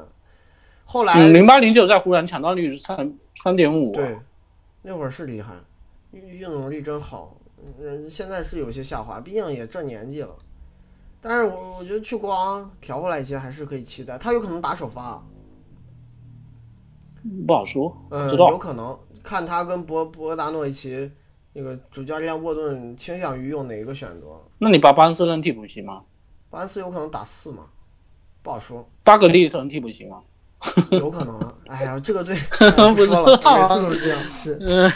[0.83, 3.93] 后来零八零九在湖人抢断率三三点五。
[3.93, 4.17] 对。
[4.87, 5.55] 那会儿是厉害，
[6.11, 7.35] 运运动能力真好。
[7.79, 10.35] 嗯，现在是有些下滑，毕竟也这年纪了。
[11.19, 15.19] 但是我我觉得去国王调回来一些还是可以期待，他有可能打首发。
[17.47, 21.11] 不好说，嗯，有可能看他跟博博达诺维奇
[21.53, 24.39] 那个主教练沃顿倾向于用哪一个选择。
[24.59, 26.03] 那你把巴恩斯扔替补行吗？
[26.51, 27.65] 巴恩斯有可能打四吗？
[28.43, 28.87] 不好说。
[29.03, 30.21] 巴格利可能替补席吗？
[30.91, 32.35] 有可能，哎呀，这个队
[32.95, 34.91] 不说了，每次都是这样，是，嗯，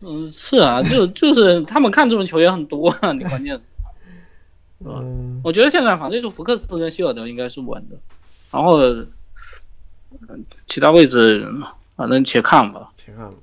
[0.00, 3.60] 嗯，是啊，就就是他们看中的球员很多啊，你关键，
[4.84, 7.96] 嗯，我觉得现在反正就福克斯跟希尔德应该是稳的，
[8.50, 8.80] 然后，
[10.66, 11.46] 其他位置
[11.96, 13.34] 反正且看吧，且看吧。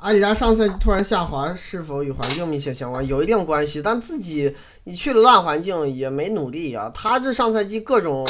[0.00, 3.06] 阿里扎上赛季突然下滑，是否与环境密切相关？
[3.06, 8.26] 有一定关系，但自己你去了烂环境也没努力啊，他这上赛季各种。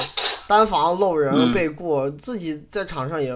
[0.53, 3.33] 单防漏人被过，自己在场上也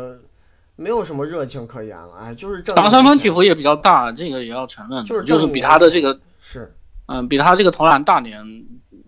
[0.77, 2.13] 没有什么热情可言了。
[2.21, 5.03] 哎，就是打三分起伏也比较大，这个也要承认。
[5.03, 8.45] 就是就是比他的这个是，嗯，比他这个投篮大年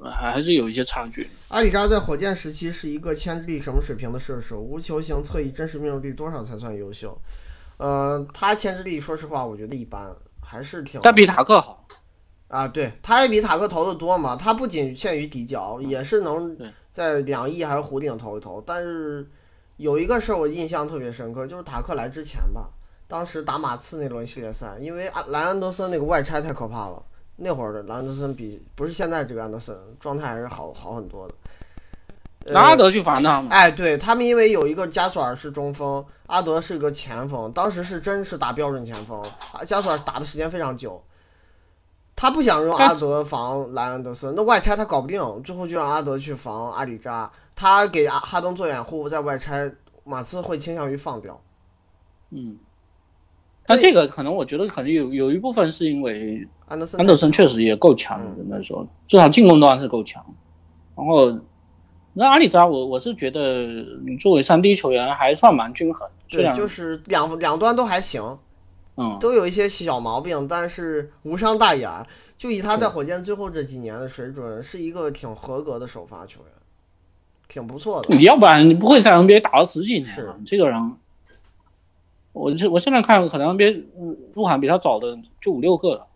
[0.02, 1.28] 还还是有一些差距。
[1.48, 4.59] 阿里扎在火箭时期是一个牵制力什么水平的射手？
[4.59, 7.20] 无球型侧翼真实命中率多少才算优秀？
[7.76, 10.98] 呃，他牵制力说实话我觉得一般，还是挺。
[11.02, 11.86] 但比塔克好。
[12.48, 16.66] 啊，对，他也比塔克投的多嘛，他不仅限于底角，也是能对
[16.99, 18.61] 在两翼还是弧顶投一投。
[18.66, 19.24] 但是
[19.76, 22.68] 有一个事儿我印象特别深刻，就是塔克来之前吧，
[23.07, 27.01] 当时打马刺那轮系列赛，因为安莱安德森那个外拆太可怕了，
[27.36, 31.34] 那会儿的莱安德森比不是现在这个安德森状态还是好好很多的。
[32.55, 33.49] 阿德去防他嘛。
[33.51, 39.20] 哎，对他们因为有一个加索尔是中锋，阿德是个前锋，当时是真是打标准前锋，
[39.53, 41.01] 啊加索尔打的时间非常久。
[42.21, 49.71] 他不想用阿德防莱恩德斯，那外拆他搞不定，最后就让阿德去防阿里扎，他给阿哈登做掩护，在外拆，
[50.03, 51.41] 马刺会倾向于放掉。
[52.31, 52.59] 嗯，
[53.69, 60.21] 那这个可能我觉得可能有有一部分是因为安德森，安德森确实也够强的，那时候至少进攻端是够强。
[60.97, 61.33] 然后
[62.14, 63.64] 那阿里扎我我是觉得
[64.05, 68.37] 你作为三 D 球员还算蛮均衡，虽对，就是两两端都还行，
[68.99, 72.07] 嗯都有一些小毛病，但是无伤大雅。
[72.36, 76.53] 就以他在火箭最后这几年的水准，是一个挺合格的首发球员，
[77.49, 78.16] 挺不错的。
[78.16, 80.36] 你要不然你不会在 NBA 打了十几年是了。
[80.44, 80.96] 这个人，
[82.32, 86.07] 我这我现在看可能 NBA 入入行比他早的就五六个了。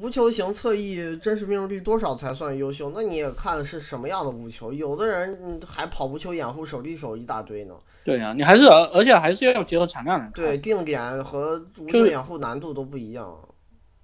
[0.00, 2.92] 无球型侧翼真实命中率多少才算优秀？
[2.94, 7.74] 那你也看是什么样的无球，有的人嗯还跑无球掩护、手递手一大堆呢。
[8.04, 10.32] 对呀、你还是而而且还是要结合产量来看。
[10.32, 13.36] 对，定点和无球掩护难度都不一样。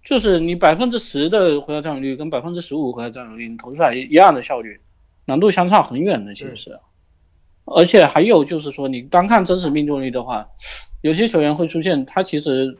[0.04, 4.80] 就是你百分之十的回合占有率跟百分之十五回合占有率，你投出来一样的效率，
[5.24, 6.78] 难度相差很远的，其实是。
[7.64, 10.46] 而且还有就是说，你单看真实命中率的话，
[11.00, 12.78] 有些球员会出现他其实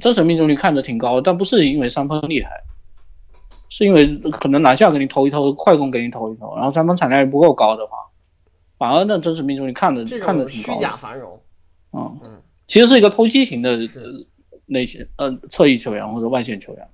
[0.00, 2.62] 真实命中率看着挺高，但不是因为三分厉害，
[3.68, 7.96] 是因为可能篮下给你投一投，快攻给你投一投，然后三分产量也不够高的话，
[8.76, 10.80] 反而那真实命中率看着看着挺虚挺高虚。
[10.80, 11.40] 假繁荣，
[11.92, 16.88] 嗯嗯，其实是一个偷鸡型的是呃类型呃侧翼球员或者外线球员。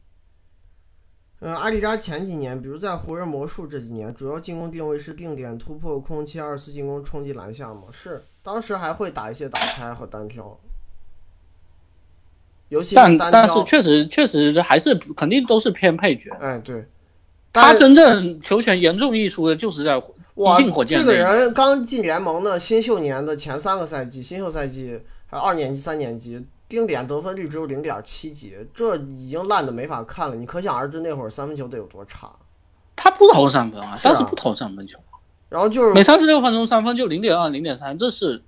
[1.40, 7.82] 嗯，阿里扎前几年，比如在湖人、魔术这几年，主要进攻定位是定点突破、空切、二次进攻、冲击篮下嘛。
[7.92, 10.59] 是，当时还会打一些打拆和单挑，
[12.75, 13.16] 尤其但。
[13.16, 16.31] 但是确实确实还是肯定都是偏配角。
[16.41, 16.85] 哎，对，
[17.53, 20.03] 他真正球权严重溢出的就是在
[20.35, 30.35] 哇一进火箭这个人刚进联盟的新秀年的前三个赛季，新秀赛季还有二年级、三年级，定点得分率只有零点七几，这已经烂的没法看了。
[30.35, 32.29] 你可想而知那会儿三分球得有多差。
[32.97, 34.99] 他不投三分啊，但是不投三分球，
[35.49, 38.43] 然后就是每三十六分钟三分就零点二、零点三，这是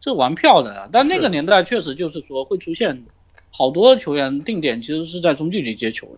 [0.00, 0.88] 这玩票的啊。
[0.92, 3.04] 但那个年代确实就是说会出现
[3.54, 6.08] 好多球员定点其实是在中距离接球，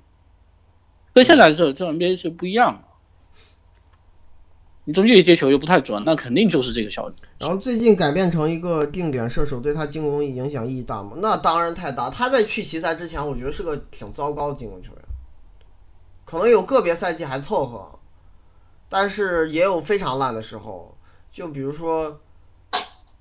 [1.13, 2.89] 跟现在这这 NBA 是不一样的。
[4.87, 7.15] 你中距离接球又不太准，那肯定就是这个效率。
[7.39, 11.17] 然后最近改变成一个定点射手，对他进攻影响意义大吗？
[11.17, 12.09] 那当然太大。
[12.09, 15.03] 他在去奇才之前，我觉得是个挺糟糕的进攻球员，
[16.25, 17.99] 可能有个别赛季还凑合，
[18.89, 20.97] 但是也有非常烂的时候。
[21.33, 22.21] 就比如说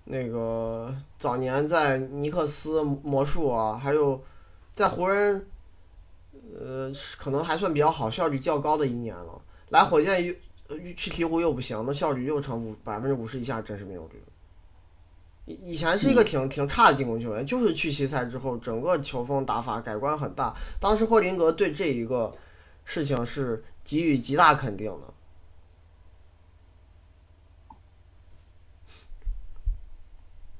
[0.06, 4.22] 那个早年在尼克斯、魔术啊，还有
[4.76, 5.48] 在湖人，
[6.60, 9.42] 呃，可能还算比较好、效率较高的一年了。
[9.70, 10.34] 来火箭又
[10.68, 14.26] 呃去鹈鹕又不行，那效率又成五百分之五十以下真是命中率了。
[15.46, 20.54] 以以前是一个挺挺差的进攻球员，就是去西塞之后，整个球风打法改观很大。
[20.80, 22.34] 当时霍林格对这一个
[22.84, 25.14] 事情是给予极大肯定的。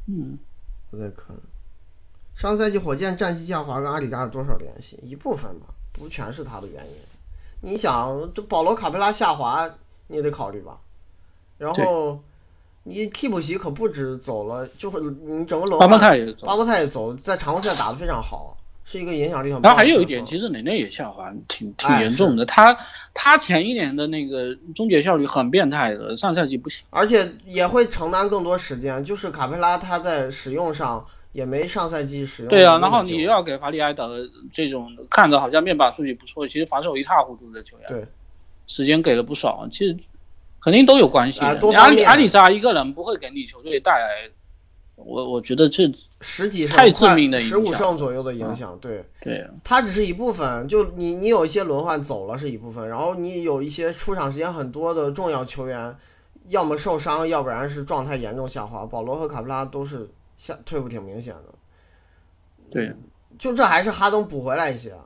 [0.08, 0.38] 嗯，
[0.92, 1.42] 不太可能，
[2.36, 5.00] 上赛季火箭战绩下滑跟阿里扎有多少联系？
[5.02, 6.96] 一部分吧，不全是他的原因。
[7.62, 9.70] 你想，这保罗卡佩拉下滑，
[10.08, 10.78] 你也得考虑吧。
[11.58, 12.22] 然后
[12.84, 16.46] 你替补席可不止走了，就会你整个轮巴莫换，泰也走。
[16.46, 19.62] 巴波泰也走，在常规赛打得非常好，是一个影响力很。
[19.62, 22.46] 然后还有一点，其实内内也下滑，挺挺哎严重的。
[22.46, 22.78] 他
[23.14, 26.86] 他前一年的那个终结效率很变态的，上赛季不行。
[26.90, 29.04] 而且也会承担更多时间。
[29.04, 34.20] 就是卡佩拉他在使用上也没上赛季使用对啊，然后你又要给法里埃德
[34.52, 38.06] 这种看着好像面板数据不错，其实防守一塌糊涂的球员，对，
[38.68, 39.98] 时间给了不少，其实
[40.62, 44.30] 肯定都有关系阿里阿里扎一个人不会给你球队带来，
[44.96, 45.92] 我我觉得这
[46.24, 49.06] 十几胜太致命的影十五胜左右的影响，对。
[49.22, 55.96] 对它只是一部分，就你你有一些轮换走了是一部分，然后你有一些出场时间很多的重要球员，
[56.48, 58.86] 要么受伤，要不然是状态严重下滑。
[58.86, 61.54] 保罗和卡布拉都是下退步挺明显的，
[62.72, 62.92] 对。
[63.38, 65.00] 就这还是哈登补回来一些啊。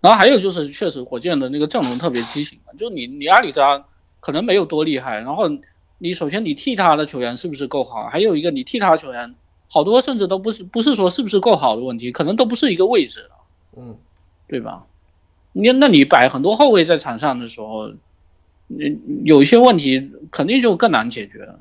[0.00, 3.84] 然后还有就是，确实火箭的那个阵容特别畸形嘛，就你你阿里扎
[4.18, 5.44] 可能没有多厉害，然后
[5.98, 9.34] 你首先你替他的球员是不是够好，还有一个你替他的球员
[9.72, 13.30] 好多甚至都不是不是说是不是够好的问题，可能都不是一个位置了，
[13.76, 13.96] 嗯，
[14.48, 14.84] 对吧？
[15.52, 17.92] 你那你摆很多后卫在场上的时候，
[18.66, 21.58] 你有一些问题肯定就更难解决了。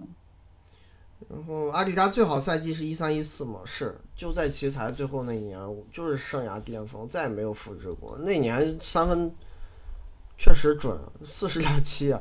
[1.29, 5.59] 然后阿迪达最好赛季是一三一四嘛，是就在奇才最后那一年，
[5.91, 8.17] 就是生涯巅峰，再也没有复制过。
[8.19, 9.31] 那年三分
[10.37, 12.19] 确实准，四十点七啊，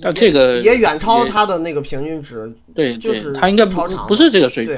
[0.00, 2.52] 那这个也远超他的那个平均值。
[2.74, 4.74] 对，就是他应该超长不是这个水平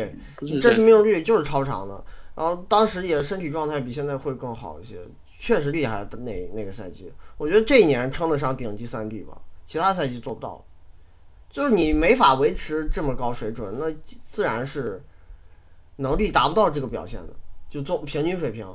[0.48, 2.02] 对，，这是命中率就是超长的。
[2.34, 4.96] 然后当时也身体状态比现在会更好一些，
[5.28, 9.36] 确实厉害的那那个赛季，我觉得这一年称得上顶级三 D 吧，
[9.66, 10.64] 其他赛季做不到。
[11.50, 15.02] 就是你没法维持这么高水准，那自然是
[15.96, 17.34] 能力达不到这个表现的，
[17.68, 18.66] 就中平均水平。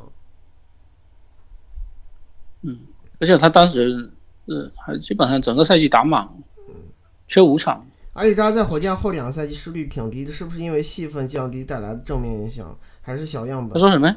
[2.61, 2.79] 嗯
[3.19, 4.11] 而且他当时
[4.47, 6.27] 呃还基本上整个赛季打满，
[7.27, 7.85] 缺五场。
[8.13, 13.73] 阿里扎在火箭后两个赛季失率挺低的，是不是因为戏份降低带来的正面影响，还是小样本？
[13.73, 14.15] 他说什么？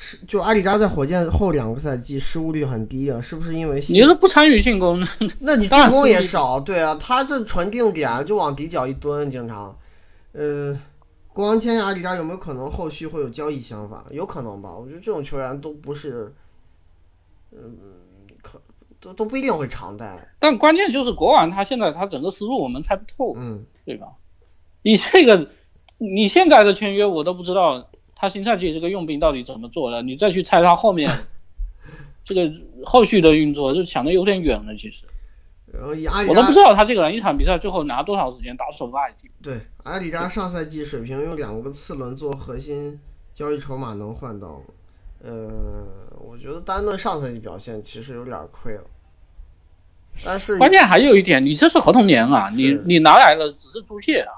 [0.00, 5.04] 是就阿里扎在火箭后两个赛季失误率很低啊，是不是因为戏你是不参与进攻，
[5.40, 9.76] 那你进攻也少，对啊，他这纯定点就往底角一蹲，经常，
[10.32, 10.78] 呃，
[11.32, 14.04] 国王签下阿里扎有没有可能后续会有交易想法？
[14.10, 16.32] 有可能吧，我觉得这种球员都不是，
[17.50, 18.07] 嗯，可
[19.00, 24.08] 都都不一定会常带，但关键就是国王他现在他整个思路我们猜不透，嗯，对吧？
[24.82, 25.48] 你这个
[25.98, 31.10] 你现在的签约我都不知道他新赛季这个用兵到底怎么做的，你再去猜他后面
[32.24, 32.52] 这个
[32.84, 34.74] 后续的运作，就想的有点远了。
[34.76, 35.04] 其实
[35.72, 42.98] 然后以阿里我都不知道他这个人一场比赛最后拿多少时间打首发，已经对阿里扎上赛季水平用两个次轮做核心
[43.34, 44.62] 交易筹码能换到
[45.20, 45.86] 吗，呃，
[46.18, 48.84] 我觉得单论上赛季表现其实有点亏了，
[50.24, 54.32] 但是关键还有一点，你这是合同年啊，你你拿来的只是租借啊。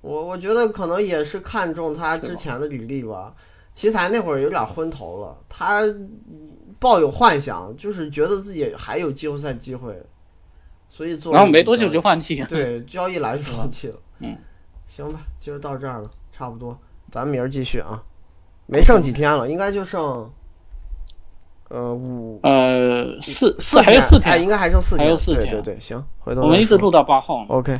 [0.00, 3.34] 我我觉得可能也是看中他之前的履历吧。
[3.72, 5.82] 奇才那会儿有点昏头了，他
[6.80, 10.02] 抱有幻想，就是觉得自己还有季后赛机会，
[10.88, 12.46] 所以做然后没多久就放弃了。
[12.48, 13.94] 对交易来就放弃了。
[14.18, 14.36] 嗯，
[14.88, 16.76] 行吧，今儿到这儿了，差不多，
[17.12, 18.02] 咱们明儿继续啊。
[18.70, 20.30] 没剩几天了，应该就剩
[21.68, 27.44] 呃五呃，四四，还有四哎，应，该还剩四天，还有四天对对对，行，回头我们一直录到八号。
[27.48, 27.76] OK。